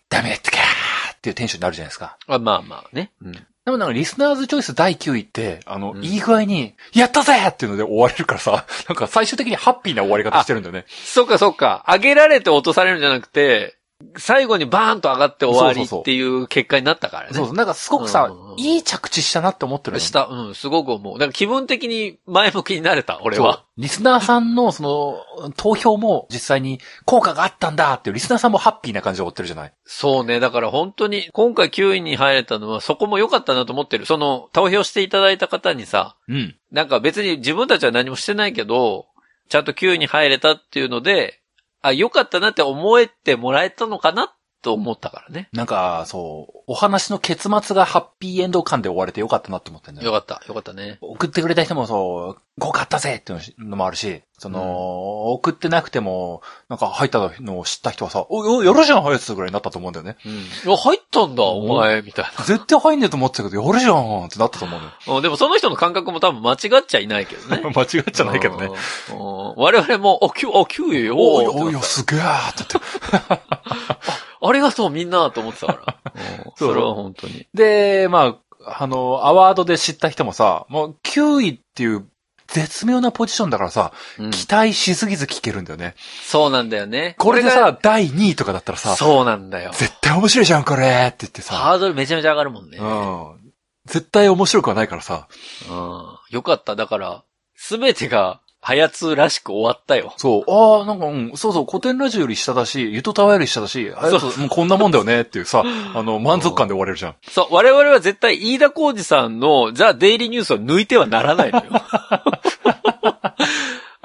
[0.09, 2.17] ダメってかーっていうテンションになるじゃないですか。
[2.27, 3.11] あまあまあね。
[3.21, 3.31] うん。
[3.69, 10.85] でもなんかリスナーズチョイス第9位って、あの、うんいい具合に、やったぜっていうので終われるからさ、なんか最終的にハッピーな終わり方してるんだよね。
[10.87, 11.85] そっかそっか。
[11.87, 13.78] 上げられて落とされるんじゃなくて、
[14.17, 17.33] 最後にバーンと上がって終わりっていう結果になったからね。
[17.33, 17.55] そうそう。
[17.55, 20.25] なんかすごくさ、うんいい着地したなって思ってるのした。
[20.25, 21.13] うん、すごく思う。
[21.13, 23.63] だから気分的に前向きになれた、俺は。。
[23.77, 30.41] リスナーさんのその、投票も実際に効果があったんだっていう、リスナーさんもハッピーな感じで追ってるじゃないそうね。
[30.41, 34.05] だから本当に、今回9位に入れたのはそこも良かったなと思ってる。
[34.05, 36.55] その、投票していただいた方にさ、うん。
[36.71, 39.07] なんか別に自分たちは何もしてないけど、
[39.47, 41.38] ちゃんと9位に入れたっていうので、
[41.81, 45.49] あ、良かったなって思えてもらえたのかなと思ったからね。
[45.53, 50.07] なんか、そう、お話の結末がハッピーエンド感で終われてよかったなって思ってんだよ。
[50.07, 50.97] よかった、よかったね。
[51.01, 60.17] 送ってくれた人もそう、豪華ったぜっていうのもあるし、その、送ってなくても、なんか入ったのを知った人はさ、お、おやるじゃん、入ってぐらいになったと思うんだよね。
[60.25, 60.31] うん。
[60.31, 60.35] い
[60.65, 64.91] や、入ったんだ、お前、みたい絶対入んねえと思ってたけど、やるじゃんってなったと思うのよ。
[65.07, 65.13] な。
[65.15, 67.61] うんでもその人の感覚も多分間違っちゃいないけどね。
[67.73, 68.69] 間違っちゃないけどね。
[69.11, 69.17] うん。
[69.17, 74.28] うん我々も、お、9、お、9位よ、おい、およ、すげえーって言って。
[74.41, 76.11] ありがとう、みんな、と思ってたから。
[76.13, 77.47] うんそうそれは本当に。
[77.53, 82.05] で、まあ、あの、アワードで知った人もさ、もう9位っていう
[82.47, 85.95] 絶妙なポジションだからさ、うん期待しすぎず聞けるんだよね。
[86.23, 87.15] そうなんだよね。
[87.17, 89.71] これでがさ、第2位とかだったらさ、そうなんだよ。
[89.73, 92.77] 絶対面白いじゃん、これって言ってさ、ハードルめちゃめちゃ上がるもんね。
[92.79, 93.53] うん。
[93.85, 95.27] 絶対面白くはないからさ、
[95.69, 96.35] うん。
[96.35, 96.75] よかった。
[96.75, 97.23] だから、
[97.55, 100.13] すべてが、はやつらしく終わったよ。
[100.17, 105.63] そう、ああ、なんか、うん、そうそう、古典ラジオより下だし、ゆとたわより下だし、あやつ、もうこんなもんだよねっていうさ、
[105.95, 107.15] あの、満足感で終われるじゃん。
[107.29, 111.65] そう、我々は絶対、飯田浩二さんのザ・デイリーニュースを抜いてはならないのよ。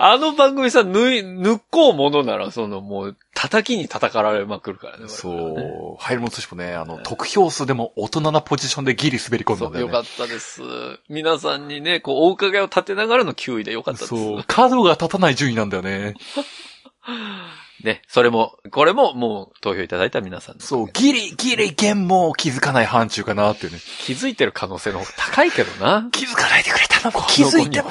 [0.07, 5.09] あの番組さ、抜い、抜こうものなら、そのもう、叩きに叩かられまくるからね。
[5.09, 9.93] そ我々はねう、入るもんとしてもね、あの、得票数でも大人なポジションでギリ滑り込んだんだよね。
[9.95, 10.61] よかったです。
[11.09, 14.09] 皆さんにね、こう、お伺いを立てながらの9位でよかったです。
[14.11, 16.17] そう、角が立たない順位なんだよね。
[17.83, 23.79] ね、それも、これももう投票いただいた皆さんのそう、ギリ、ギリ、剣も気づかない範疇かなっていうね。
[24.01, 26.09] 気づいてる可能性の方が高いけどな。
[26.13, 27.91] 気づかないでくれたのも、気づいても。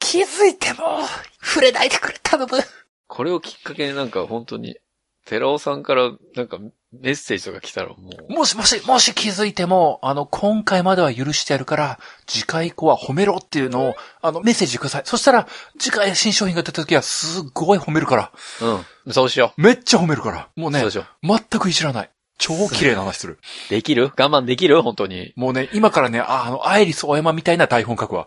[0.00, 1.00] 気づいても、
[1.42, 2.58] 触れないでくれたのも。
[3.06, 4.76] これをきっかけになんか本当に、
[5.24, 6.58] 寺尾さんからなんか
[6.92, 7.94] メッセージとか来たらも
[8.28, 8.32] う。
[8.32, 15.02] もしもし、もし気づいても、あの、今回までは許してやるから、次回以降は褒めろっていうのを、あの、メッセージください。
[15.04, 15.46] そしたら、
[15.78, 18.32] 次回新商品が出た時は、すっごい褒めるから。
[19.06, 19.12] うん。
[19.12, 20.48] そうしよめっちゃ褒めるから。
[20.56, 20.72] もうう。
[20.72, 22.10] ねそう、しよ全くいじらない。
[22.38, 23.38] 超綺麗な話する。
[23.68, 23.70] う。
[23.70, 24.06] できる？
[24.06, 24.82] 我慢できる？
[24.82, 25.32] 本当に。
[25.36, 28.26] もうね、今からね、ああの、アイリスオーヤマみたいな台本書くわ。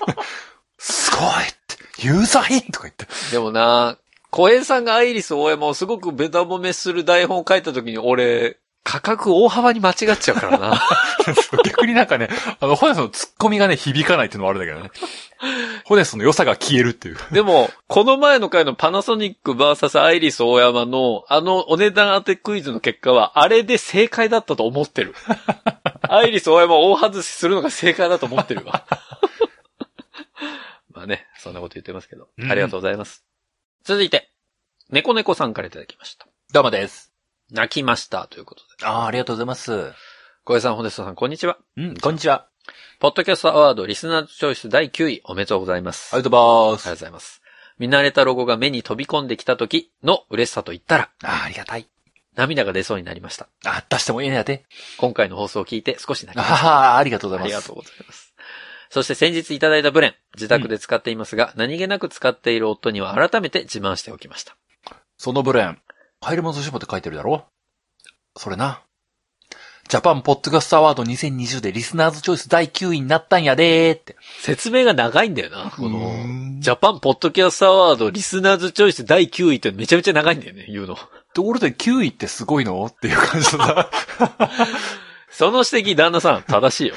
[0.78, 1.26] すごいっ
[1.66, 3.06] て、ユーザーインとか言って。
[3.30, 3.96] でもな、
[4.36, 10.82] 小平さんがアイリス大山をすごくベタ褒めする台本を書いた時に俺、価格大幅に間違っちゃうからな。
[11.64, 12.28] 逆になんかね、
[12.60, 14.90] あの、ホネスのツッコミがね、響かないっていうのもあるんだけどね。
[15.86, 17.16] ホネスの良さが消えるっていう。
[17.32, 25.14] でも、この前の回のパナソニック VS アイリス大山のあのお値段当てクイズの結果は、あれで正解だったと思ってる。
[26.02, 28.84] アイリス大山を大外しするのが正解だと思ってるわ。
[30.92, 32.28] まあね、そんなこと言ってますけど。
[32.36, 33.25] うんありがとうございます。
[33.86, 34.32] 続いて、
[34.90, 36.26] 猫猫さんからいただきました。
[36.52, 37.12] どうもです。
[37.52, 38.84] 泣きましたということで。
[38.84, 39.92] ああ、ありがとうございます。
[40.42, 41.56] 小平さん、ホネストさん、こんにちは。
[41.76, 42.48] うん、こんにちは。
[42.98, 46.12] ポッドキャストアワードリスナーズチョイス第9位おめでとうございます。
[46.12, 47.42] ありがとうございまありがとうございます。
[47.78, 51.86] 見慣れたロゴが目に飛び込んできた時の嬉しさと言ったら、ああ、ありがたい。
[52.34, 53.46] 涙が出そうになりました。
[53.64, 54.64] あ、出してもいいねやて。
[54.98, 56.66] 今回の放送を聞いて少し泣きました。
[56.66, 57.54] ああ、ありがとうございます。
[57.54, 58.34] ありがとうございます。
[58.90, 64.56] そして先日いただいたブレン、自宅で使っていますが、何気なく使っている夫には改めて自慢しておきました。
[65.18, 65.78] そのブレン、
[66.20, 67.44] 入り物としてもって書いてるだろ？
[68.36, 68.82] それな。
[69.88, 74.16] ジャパンポッドキャストアワード2020でリスナーズチョイス第9位になったんやでーって。
[74.40, 75.70] 説明が長いんだよな。
[75.70, 80.98] このジャパンポッドキャストアワードリスナーズチョイス第9位ってめちゃめちゃ長いんだよね、言うの。
[81.34, 82.84] ところで9位ってすごいの？
[82.84, 83.90] っていう感じだ。
[85.30, 86.94] その指摘、旦那さん、正しいよ。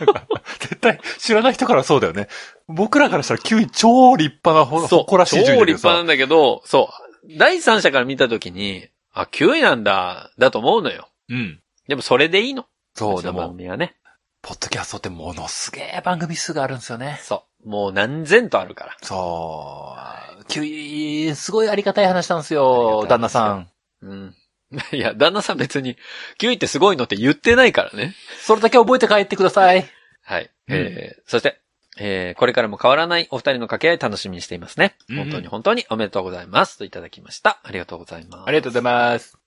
[0.60, 2.28] 絶対知らない人からそうだよね。
[2.68, 4.86] 僕らからしたら9位超立派なほ。
[4.86, 6.90] 誇らしい順位超立派なんだけど、そ
[7.24, 7.38] う。
[7.38, 11.08] 第三者から見たときに、あ、9位なんだ、だと思うのよ。
[11.30, 11.60] うん。
[11.88, 12.66] でもそれでいいの。
[12.94, 13.96] そう、でも、番組はね。
[14.42, 17.18] ポッドキャストってものすげえ番組数があるんですよね。
[17.22, 17.68] そう。
[17.68, 18.96] もう何千とあるから。
[19.00, 19.96] そ
[20.38, 20.42] う。
[20.42, 23.70] 9位、すごいありがたい話なんですあよ、旦那さん。
[24.02, 24.36] うん。
[24.92, 25.96] いや、旦那さん別に、
[26.38, 28.14] 9位ってすごいのって言ってないからね。
[28.40, 29.86] それだけ覚えて帰ってください。
[30.22, 30.50] はい。
[30.68, 31.60] えー、そして、
[31.96, 34.96] えー、これからも変わらないお二人の掛け合い楽しみにしていますね。
[35.08, 36.78] うん本当に本当におめでとうございます。
[36.78, 37.60] といただきました。
[37.62, 38.42] ありがとうございます。
[38.46, 39.38] ありがとうございます。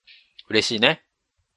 [0.48, 1.02] 嬉しいね。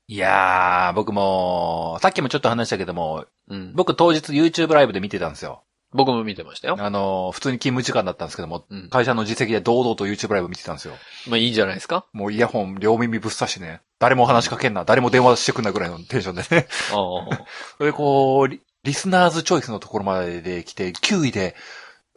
[0.07, 3.73] いやー、僕も、さっきもちょっと話したけども、うん。
[3.73, 5.63] 僕当日 YouTube ライブで見てたんですよ。
[5.93, 6.77] 僕も見てましたよ。
[6.79, 8.89] あの、普通に勤務時間だったんですけども、うん。
[8.89, 10.93] 会社の実績で堂々と YouTube ライブ見てたんですよ。
[11.27, 12.05] まあいいじゃないですか？
[12.13, 16.67] もうイヤホン両耳ぶっ刺してね、誰も話しかけんな、誰も電話してくんなぐらいのテンションでね。
[16.91, 17.45] ああ。
[17.77, 21.55] それでこう、リリスナーズチョイスのところまで来て、9位で、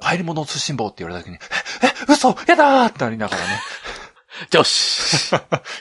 [0.00, 1.38] 入り物通信簿って言われた時に、
[1.82, 3.48] え、え、嘘やだーってなりながらね。
[4.52, 5.30] よし。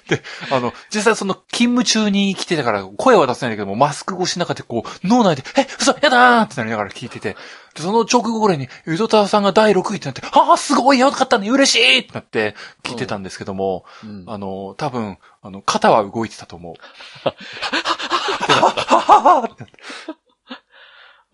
[0.08, 7.36] で、あの、実際その勤務中に来てたから声は出せないんだけども、マスク越しの中でこう、脳内で、え、嘘やだーってなりながら聞いてて、
[7.76, 16.76] でその直後ぐらいに、ゆどたさんが第6位ってなって、ああ、すごいよかったね、嬉しいってなって聞いてたんですけども、うんあの、多分、あの、肩は動いてたと思う。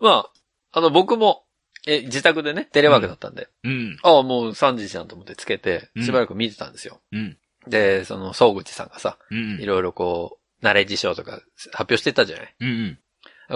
[0.00, 0.30] まあ、
[0.72, 1.44] あの、僕も、
[1.86, 3.98] え、自宅でね、テレワークだったんで、うん。
[4.02, 7.00] ああ、もう3時じゃんと思ってつけてう、んしばらく見てたんですよ。
[7.12, 7.36] うん。
[7.66, 9.66] で、その、総口さんがさ、うんい。
[9.66, 11.40] ろいろこう、ナレッジ賞とか
[11.72, 12.98] 発表してたじゃないうん。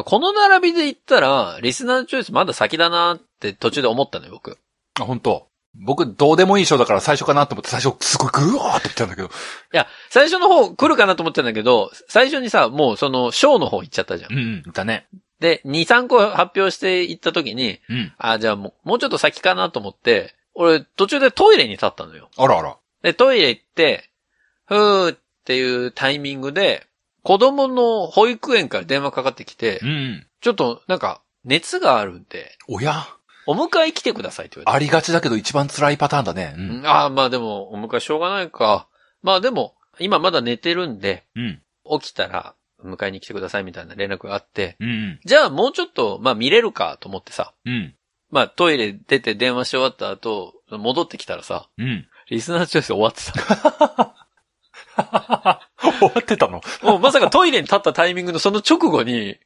[0.04, 4.58] この並びで言ったら、リスナーチョイスまだ先だなって途中で思ったのよ、僕。
[5.00, 9.28] あ、本当僕、どうでもいい賞だから最初かなと思って、最初、すごいグワーって言ったんだけど。
[9.28, 9.30] い
[9.72, 14.32] や、最初の方来るかなと思ってたんだけど、最初にさ、もうその、賞の方行っちゃったじゃん。
[14.34, 14.62] ん。
[14.62, 15.06] だね。
[15.40, 18.12] で、2、3個発表していった時に、うん。
[18.18, 22.30] あ、じゃあもう、もうちょっと先かなと思って、俺、途中でトイレに立ったのよ。
[22.36, 22.76] あらあら。
[23.02, 24.08] で、トイレ行って、
[24.66, 26.86] ふーっていうタイミングで、
[27.22, 30.26] 子供の保育園から電話かかってきて、ん。
[30.40, 33.06] ちょっと、なんか、熱があるんで、おや？
[33.46, 34.76] お迎え来てくださいって言われて。
[34.76, 36.54] ありがちだけど一番辛いパターンだね。
[36.56, 36.70] うん。
[36.78, 38.88] うんああ、まあでも、お迎えしょうがないか。
[39.22, 41.62] まあでも、今まだ寝てるんで、うん。
[42.00, 42.54] 起きたら、
[42.84, 45.20] 迎えに来てくださいみたいな連絡があって、うん。
[45.24, 47.94] じゃあもうちょっと、まあ見れるかと思ってさ、うん。
[48.30, 52.06] まあトイレ出て電話し終わった後、戻ってきたらさ、うん。
[52.30, 54.14] リスナーチョイス終わってた。
[55.98, 56.62] 終わってたの？
[56.82, 59.38] もうまさかトイレに立ったタイミングのその直後に、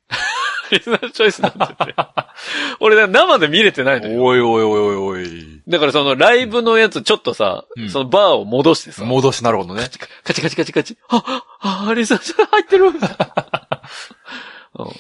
[0.70, 1.94] リスナーチョイスになってて。
[2.80, 4.24] 俺ね生で見れてないのよ。
[4.24, 5.60] おいおいおいおいおい。
[5.68, 9.88] だからそのライブのやつちょっとさ、うんそのバーを戻してさ、戻しなるほどね。
[10.24, 10.96] カチカチカチカチ。
[11.08, 12.98] あ、あ、リスナーチョイス入ってるうん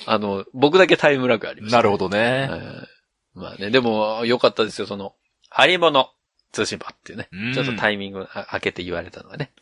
[0.06, 1.76] あの、僕だけタイムラグありました。
[1.76, 2.48] なるほどね。
[2.50, 2.60] はい
[3.34, 5.14] まあね、でも、良かったですよ、その、
[5.48, 6.10] ハリボの
[6.52, 7.54] 通信簿っていうねうん。
[7.54, 9.52] ちょっとタイミングあ開けて言われたのがね。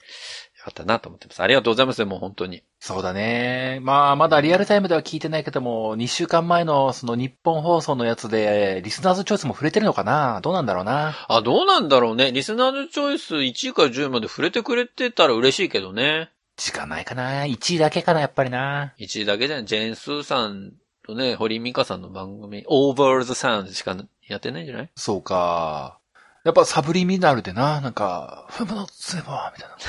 [0.66, 1.40] よかったなと思ってます。
[1.42, 2.64] ありがとうございます、もう本当に。
[2.80, 3.78] そうだね。
[3.82, 10.40] まあ、まだリアルタイムでは聞いてないけども、2週間前のその日本放送のやつで、リスナーズチョイスも触れてるのかな？
[10.40, 11.14] どうなんだろうな？
[11.28, 12.32] あ、どうなんだろうね。
[12.32, 16.30] リスナーズチョイス1位から10位まで触れてくれてたら嬉しいけどね。
[16.56, 18.92] 時間ないかな ?1 位だけかな、やっぱりな。
[18.98, 19.66] 1位だけじゃない。
[19.66, 20.72] ジェーンスーさん
[21.06, 23.96] とね、堀美香さんの番組、Over the Sound しか
[24.26, 24.90] やってないんじゃない？
[24.96, 25.98] そうか。
[26.44, 29.76] やっぱサブリミナルでな、なんか、ふむのつばみたいな。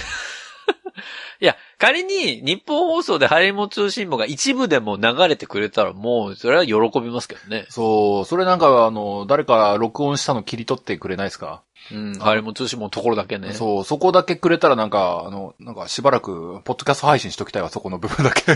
[1.39, 7.65] いや、仮に日本放送でハリモ通信簿が一部でも流れてくれたらもう、それは喜びますけどね。
[7.69, 11.63] そう、それなんかあの、誰か録音したの切り取ってくれないですか？
[11.91, 13.53] うん、ハリモ通信簿のところだけね。
[13.53, 18.51] そう、そこだけくれたらなんか、あの、なんかしばらく、ポッドキャスト配信しときたいわ、そこの部分だけ。
[18.51, 18.55] い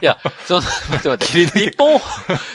[0.00, 1.60] や、その、待って待って。
[1.60, 2.00] 日本、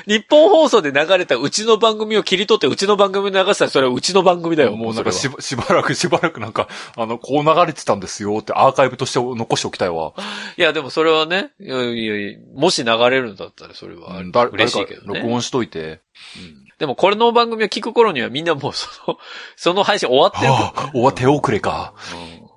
[0.07, 4.75] 日本放送で流れたうちの番組を切り取ってうちの番組に流したらそれはうちの番組だよ。
[4.75, 10.13] もうなんかしばしばらく しばらくなんか、あの、こう流れてたんですよってアーカイブとして残しておきたいわ。
[10.57, 15.19] いや、でもそれはね、いやいやもし流れるんだったらそれはうん誰嬉しいけどね。
[15.19, 16.01] 録音しといて。
[16.37, 19.17] うんでもこれの番組を聞く頃にはみんなもうその、
[19.55, 21.93] その配信終わってるはあ、おわ、手遅れか。
[22.13, 22.49] うん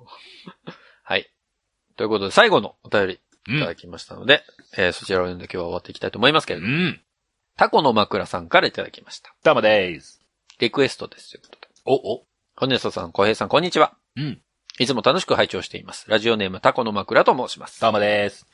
[1.03, 1.31] はい。
[1.95, 3.75] ということで、最後のお便りうんいただ。
[3.75, 4.43] きましたので、
[4.77, 7.01] えーそちらを読んで今日は終わっていきたいと思いますけれども、うん。
[7.57, 9.33] タコの枕さんからいただきました。
[9.43, 10.21] どうもでーす。
[10.59, 11.67] リクエストですということで。
[11.85, 12.25] お、お。
[12.55, 13.93] ホネストさん、小平さん、こんにちは。
[14.17, 14.41] うん。
[14.77, 16.05] いつも楽しく拝聴しています。
[16.09, 17.81] ラジオネームタコの枕と申します。
[17.81, 18.45] どうもでーす。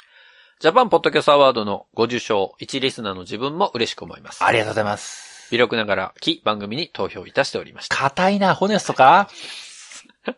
[0.60, 4.44] ジャパンポッドキャストアワードのご受賞、一リスナーの自分も嬉しく思います。
[4.44, 5.35] ありがとうございます。
[5.52, 7.96] 微力ながら、木番組に投票いたしておりました。
[7.96, 9.30] 硬いな、ホネストか？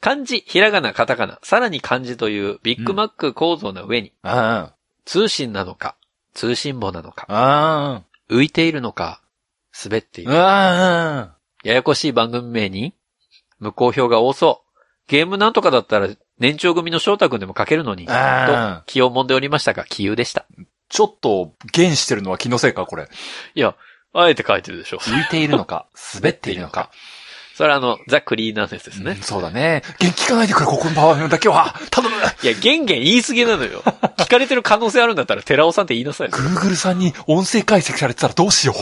[0.00, 4.32] 漢字、ひらがな、カタカナ、さらに漢字というビッグマック構造の上に、うん。
[4.32, 4.70] うん。
[5.04, 5.96] 通信なのか、
[6.32, 8.38] 通信簿なのか、うん。
[8.38, 9.20] 浮いているのか、
[9.84, 10.30] 滑っている。
[10.30, 10.36] うん。
[10.36, 12.94] ややこしい番組名に、
[13.58, 14.80] 無効票が多そう。
[15.06, 20.46] ゲームなんとかだったら、年長組の翔太くんでも書けるのに、とうん、気を揉んでおりましたが、気憂でした。
[20.88, 23.08] ちょっと、減してるのは気のせいか、これ。
[23.54, 23.76] いや、
[24.12, 24.98] あえて書いてるでしょ。
[24.98, 26.90] 浮いているのか、滑っているのか。
[27.54, 29.22] それはあの、ザ・クリーナーネスですねうん。
[29.22, 29.82] そうだね。
[29.98, 31.74] 元気聞かないでくれ、ここの場面だけは。
[31.90, 32.16] 頼む。
[32.16, 33.82] いや、ゲンゲン言い過ぎなのよ。
[34.16, 36.32] 聞かれてる可能性あるんだったら、寺尾さんって言いなさいよ。
[36.32, 38.76] Google さんに音声解析されてたらどうしよう。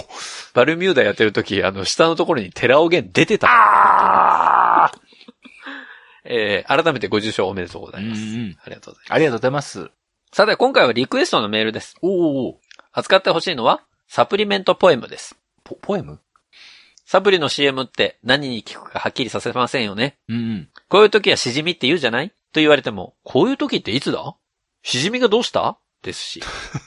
[0.55, 3.49] バルミューダやってる時、あの、下のところに寺尾源出てた。
[3.51, 4.93] あ
[6.25, 8.21] えー、改めてご受賞おめでとうございます。
[8.21, 9.13] うんうんありがとうございます。
[9.13, 9.91] ありがとうございます。
[10.33, 11.97] さて、今回はリクエストのメールです。
[12.01, 12.55] おー
[12.93, 15.37] 扱ってほしいのは、サプリメントポエムです。
[15.65, 16.19] ポ、ポエム？
[17.05, 20.17] サプリの CM って何に効くかはっきりさせませんよね。
[20.29, 20.69] うんうん。
[20.89, 22.31] こういう時はしじみって言うじゃない？
[22.31, 24.35] と言われても、こういう時っていつだ？
[24.83, 25.79] しじみがどうした？
[26.03, 26.43] ですし。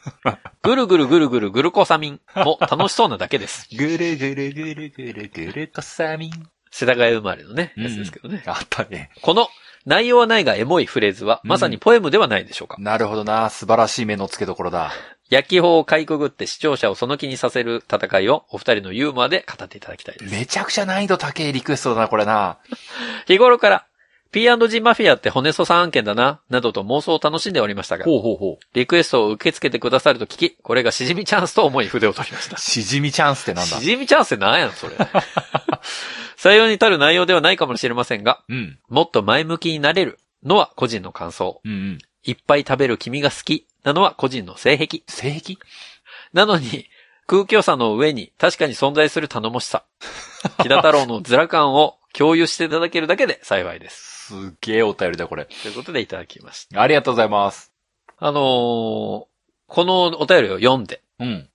[0.63, 3.67] ぐるぐるぐるぐるグルコサミンも楽しそうなだけです。
[3.77, 6.31] ぐるぐるぐるぐるぐるこさみん。
[6.71, 8.43] 世田谷生まれのね、うんやつですけどね。
[8.47, 9.11] あったね。
[9.21, 9.47] この
[9.85, 12.77] 内容はないがエモいフレーズは、まさにポエムではないでしょうか。
[12.79, 13.49] なるほどな。
[13.49, 14.91] 素晴らしい目の付けどころだ。
[15.31, 20.31] 焼き法をかいくぐって視聴者をその気にさせる戦いをお二人のユーモアで語っていただきたいです。
[20.31, 22.59] めちゃくちゃ難易度高いリクエストだな、これな。
[23.27, 23.85] 日頃から
[24.33, 28.65] P&G マフィアって骨粗さん案件だな、などと妄想を楽しんでおりましたが、ほうほうほう。
[28.73, 32.57] リクエストを受け付けてくださると聞き、これがしじみチャンスと思い筆を取りました。
[32.57, 33.77] しじみチャンスってなんだ？
[33.77, 34.95] しじみチャンスって何やん、それ。
[36.37, 38.79] 採用に至る内容ではないかもしれませんが、うん。
[38.89, 41.61] もっと前向きになれるのは個人の感想。
[41.63, 41.97] うんうん。
[42.23, 45.03] いっぱい食べる君が好きなのは個人の性癖。
[45.07, 45.57] 性癖？
[46.33, 46.85] なのに、
[47.27, 49.83] 空虚さの上に確かに存在する頼もしさ。
[50.61, 54.27] 木田太郎のズラ感を共有していただけるだけで幸いです。
[54.27, 55.45] すっげえお便りだ、これ。
[55.45, 56.81] ということでいただきました。
[56.81, 57.71] ありがとうございます。
[58.17, 59.31] あのー
[59.71, 61.47] このお便りを読んで、うん。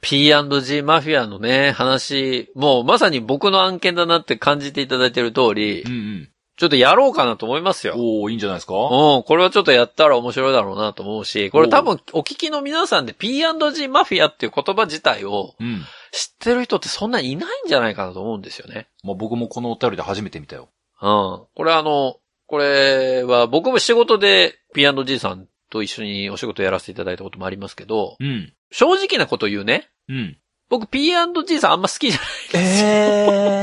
[0.00, 6.30] P&G マフィアのね、話、もうまさに僕の案件だなって感じていただいている通り、うんうん。
[6.60, 7.94] ちょっとやろうかなと思いますよ。
[7.96, 8.74] おー、いいんじゃないですか？
[8.74, 15.82] うん、これはちょっとやったら面白いだろうなと思うし、これ多分お聞きの皆さんで P&G マフィアっていう言葉自体をうん。
[16.12, 18.88] 知ってる人ってそんなにいないんじゃないかなと思うんですよね。
[19.04, 20.68] まあ、僕もこのお便りで初めて見たよ。
[21.00, 21.46] うん。
[21.54, 28.52] これあの、これは僕も仕事で P&G さんと一緒にお仕事やらせていただいたこともありますけど、うん。
[28.72, 29.88] 正直なこと言うね。
[30.08, 30.36] うん。
[30.68, 32.20] 僕 P&G さんあんま好きじゃ
[32.54, 32.64] ない。
[32.64, 32.66] え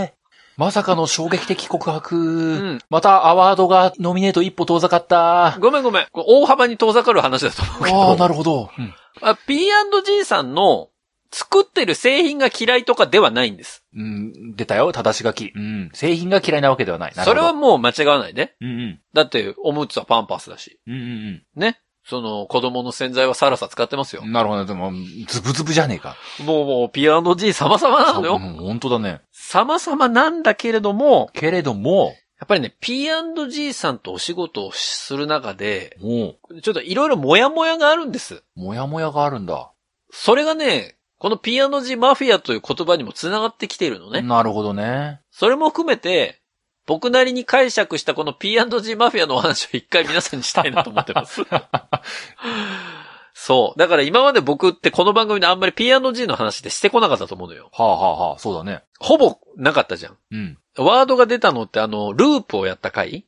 [0.10, 0.17] えー。
[0.58, 2.18] まさかの衝撃的告白。
[2.18, 2.80] うん。
[2.90, 5.56] またアワードがノミネート一歩遠ざかった。
[5.56, 6.08] あごめんごめん。
[6.14, 8.12] 大幅に遠ざかる話だと思うけど。
[8.14, 8.70] あ、なるほど。
[8.78, 10.90] うんあ P&G さんの
[11.32, 13.84] 作ってる製品が嫌いとかではないんです。
[13.96, 15.52] うん、出たよ、正し書き。
[15.56, 15.90] うん。
[15.94, 17.14] 製品が嫌いなわけではない。
[17.16, 18.56] なるそほどれはもう間違わないで。
[18.62, 19.02] うんうん。
[19.14, 20.80] だって、おむつはパンパスだし。
[20.88, 21.80] うんうんね。
[22.08, 24.28] その、子供の洗剤はサラサ使ってますよう。
[24.28, 24.32] ん。
[24.32, 24.66] なるほど。
[24.66, 24.94] でも、
[25.28, 26.16] ズブズブじゃねえか。
[26.40, 28.40] もうもう P&G 様々なのよ。
[28.42, 29.22] うん本当だね。
[29.34, 38.36] 様々なんだけれども、けれども、やっぱりね、P&G さんとお仕事をする中で、もちょっといろいろモヤモヤがあるんです。
[38.36, 39.72] う、もやもやがあるんだ。
[40.12, 44.22] それがね、この P&G マフィアという言葉にも繋がってきているのね。
[44.22, 45.20] なるほどね。
[45.32, 46.42] それも含めて、
[46.88, 51.42] 僕なりに解釈したこの P&G マフィアのお話を一回皆さんにしたいなと思ってます。
[53.36, 53.80] そう。
[53.80, 57.70] だから今まで僕ってこの番組であんまり P&G の話ってしてこなかったと思うのよ。
[57.72, 58.84] はあはあはあ、そうだね。
[59.00, 60.18] ほぼなかったじゃん。
[60.32, 60.58] うん。
[60.78, 63.26] ワードが出たのってあの、ループをやった回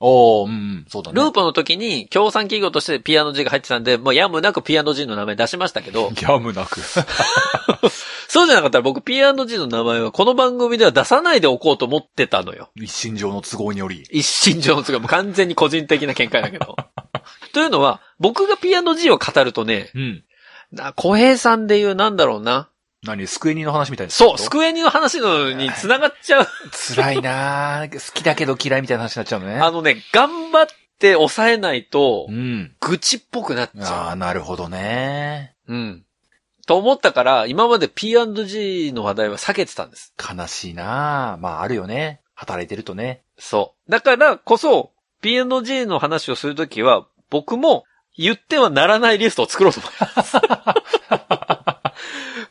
[0.00, 1.20] おー、うんうん、そうだね。
[1.20, 6.80] ループの時に、協賛企業として P&G が入ってたんで、もうやむなく P&G の名前出しましたけど、 やむなく。
[8.28, 12.70] そうじゃなかったら僕 P&G の名前はこの番組では出さないでおこうと思ってたのよ。
[12.76, 14.04] 一心上の都合により。
[14.10, 16.76] 一心上の都合、もう完全に個人的な見解だけど。
[17.52, 20.24] というのは、僕が P&G を語るとね、うん。
[20.70, 22.68] な小平さんで言うなんだろうな。
[23.04, 24.10] 何スクエニの話みたいな。
[24.10, 26.46] そう、スクエニの話のに繋がっちゃう。
[26.94, 27.92] 辛いなぁ。
[27.94, 29.60] 好きだけど嫌いみたいな話になっちゃうのね。
[29.60, 30.66] あのね、頑張っ
[30.98, 32.74] て抑えないとう、ん。
[32.80, 35.54] 愚痴っぽくなっちゃああ、なるほどね。
[35.68, 35.74] う。
[35.74, 36.04] うん。
[36.66, 40.12] と思ったから、今まで P&G の話題は避けてたんです。
[40.18, 41.40] 悲しいなぁ。
[41.40, 42.20] まあ、あるよね。
[42.34, 43.22] 働いてるとね。
[43.38, 43.90] そう。
[43.90, 44.92] だからこそ、
[45.22, 47.84] P&G の話をするときは、僕も
[48.16, 50.36] 言ってはならないリストを作ろうと思います。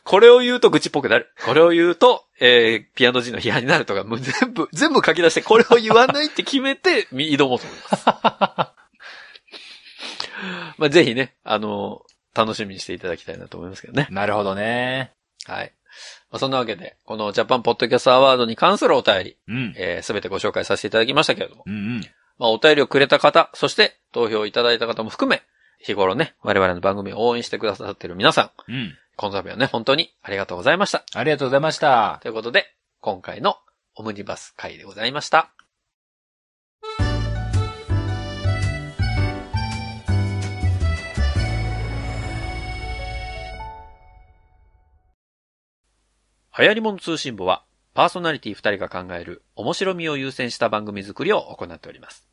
[0.08, 1.30] これを言うと愚痴っぽくなる。
[1.44, 8.06] これを言うと、えー、P&G の批判になるとか、もう全部、全部書き出して、これを言わないって決めて、み挑もうと思います。
[10.78, 12.00] まあ、ぜひね、あの
[12.34, 14.08] 楽しみにしていただきたいなと思いますけどね。
[14.10, 15.12] なるほどね。
[15.44, 15.74] はい。
[16.30, 19.74] まあ、そんなわけで、このジャパンポッドキャストアワードに関するお便り、うん。
[19.76, 22.00] えー、すべてご紹介させていただきましたけれども、うんうん。
[22.38, 25.42] まあ、お便りをくれた方、そして投票いただいた方も含め、
[25.78, 28.98] 日頃ね、我々の番組を応援してくださっている皆さん、うん。
[29.16, 31.04] 今度はね、本当にありがとうございました。
[31.14, 32.18] ありがとうございました。
[32.22, 32.66] ということで、
[33.00, 33.56] 今回の
[33.94, 35.52] オムニバス会でございました。
[46.56, 47.64] 流行り物通信簿は、
[47.94, 52.28] パーソナリティ2人が考える面白みを優先した番組作りを行っております。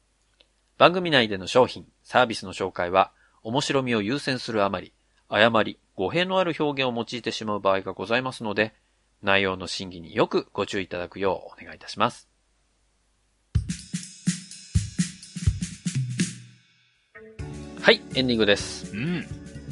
[0.79, 3.11] 番組内での商品、サービスの紹介は、
[3.45, 4.91] 面白みを優先するあまり、
[5.29, 8.73] 誤り、語弊のある表現を用いてしまう場合がございますので、
[9.21, 12.27] 内容の審議によくご注意いただくようお願いいたします。
[17.79, 18.91] はい、エンディングです。
[18.95, 19.23] うん。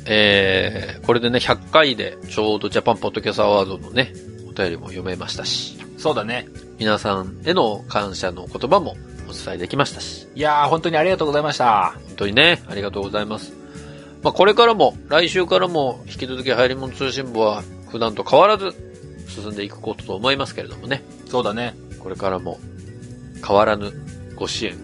[0.06, 4.14] えー、これでね、100回でちょうどジャパンポッドキャストアワードのね、
[4.48, 6.48] お便りも読めましたし、そうだね。
[6.78, 8.96] 皆さんへの感謝の言葉も
[9.28, 11.96] お伝えできましたし、いやー、本当にありがとうございました。
[12.06, 13.63] 本当にね、ありがとうございます。
[14.24, 18.72] まあ、これからも、来週からも、引き続き、流行り物通信簿は、普段と変わらず、
[19.28, 21.04] 進んでいくことと思いますけれどもね。
[21.30, 21.76] そうだね。
[22.00, 22.60] これからも、
[23.46, 23.92] 変わらぬ
[24.36, 24.78] ご支援。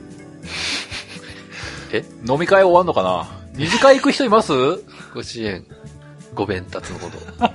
[2.28, 3.28] 飲み会終わんのかな？
[3.56, 4.52] 二次会行く人います？
[5.14, 5.66] ご支援、
[6.36, 7.18] ご弁達のこと。
[7.46, 7.52] よ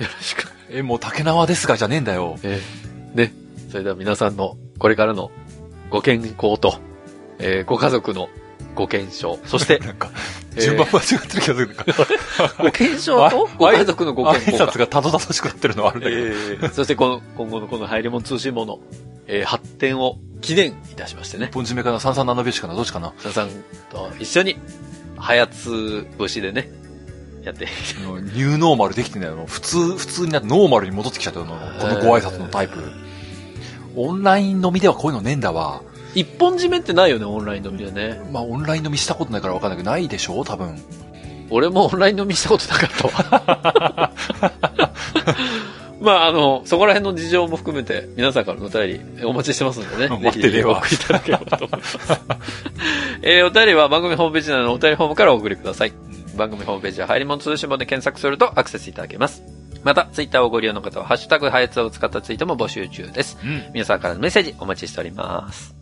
[0.00, 0.46] ろしく。
[0.70, 2.38] え、もう竹縄ですがじゃねえんだよ。
[2.42, 3.32] えーね。
[3.70, 5.30] それでは皆さんの、これからの、
[5.90, 6.74] ご健康と、
[7.38, 8.28] えーご家族の
[8.76, 11.68] ご健勝、そして、なんか、えー順番間違ってる気がする。
[11.68, 11.84] か
[12.58, 14.78] ご健勝と、ご家族のご健挨康か拶。
[14.78, 16.22] がたどたどしくなってるのはあるんだけど。
[16.22, 18.78] えー そしてこの、今後のこの入り物通信簿の、
[19.26, 21.54] えー発展を記念いたしましてね一。
[21.54, 22.00] 本締めかな？
[22.00, 22.74] 三三七拍子かな？
[22.74, 23.12] どっちかな？
[23.20, 23.48] 皆さん
[23.90, 24.56] と一緒に、
[25.16, 26.70] 早つ節でね、
[27.44, 27.66] やって
[28.34, 29.46] ニューノーマルできてないの。
[29.46, 31.46] 普通、普通になってノーマルに戻ってきちゃったの。
[31.46, 31.52] こ
[31.88, 32.82] のご挨拶のタイプ。
[33.96, 35.82] オンライン飲みではこういうのねえんだわ。
[36.14, 38.20] 一本締めってないよね、オンライン飲みでね。
[38.32, 40.76] まあ、オンライン飲みしたことないからわかんないけど、ないでしょ多分。
[41.50, 44.12] 俺もオンライン飲みしたことなかったわ。
[46.00, 50.08] まあ、あの、そこら辺の事情も含めて、皆さんからのお便りお待ちしてますんでね。
[50.08, 51.98] 待ってねえわぜひお送りいただければと思います。
[53.22, 55.92] えーお便りは番組ホームページ内のお便りフォームからお送りください。
[56.36, 59.42] 番組ホームページは入り物通信簿で検索するとアクセスいただけます。
[59.84, 63.38] また、ツイッターをご利用の方は、ハッシュタグ、ハヤツを使ったツイートも募集中です。
[63.42, 63.62] うん。
[63.72, 65.79] 皆さんからのメッセージお待ちしております。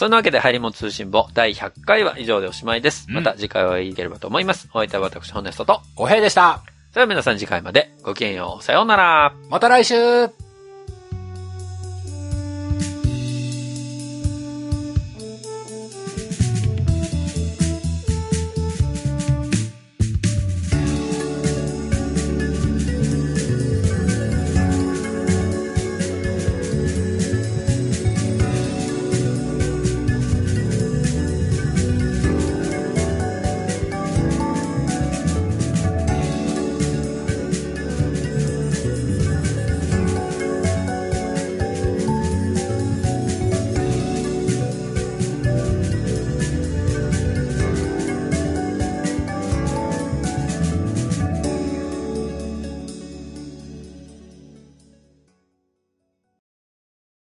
[0.00, 3.04] そんなわけで、入り物通信簿第100回は以上でおしまいです。
[3.10, 4.66] うんまた次回お会いいければと思います。
[4.72, 5.82] お相手は私、ホネストと。
[5.94, 6.62] おへいでした。
[6.92, 8.64] それでは皆さん次回までごきげんよう。
[8.64, 9.34] さようなら。
[9.50, 10.30] また来週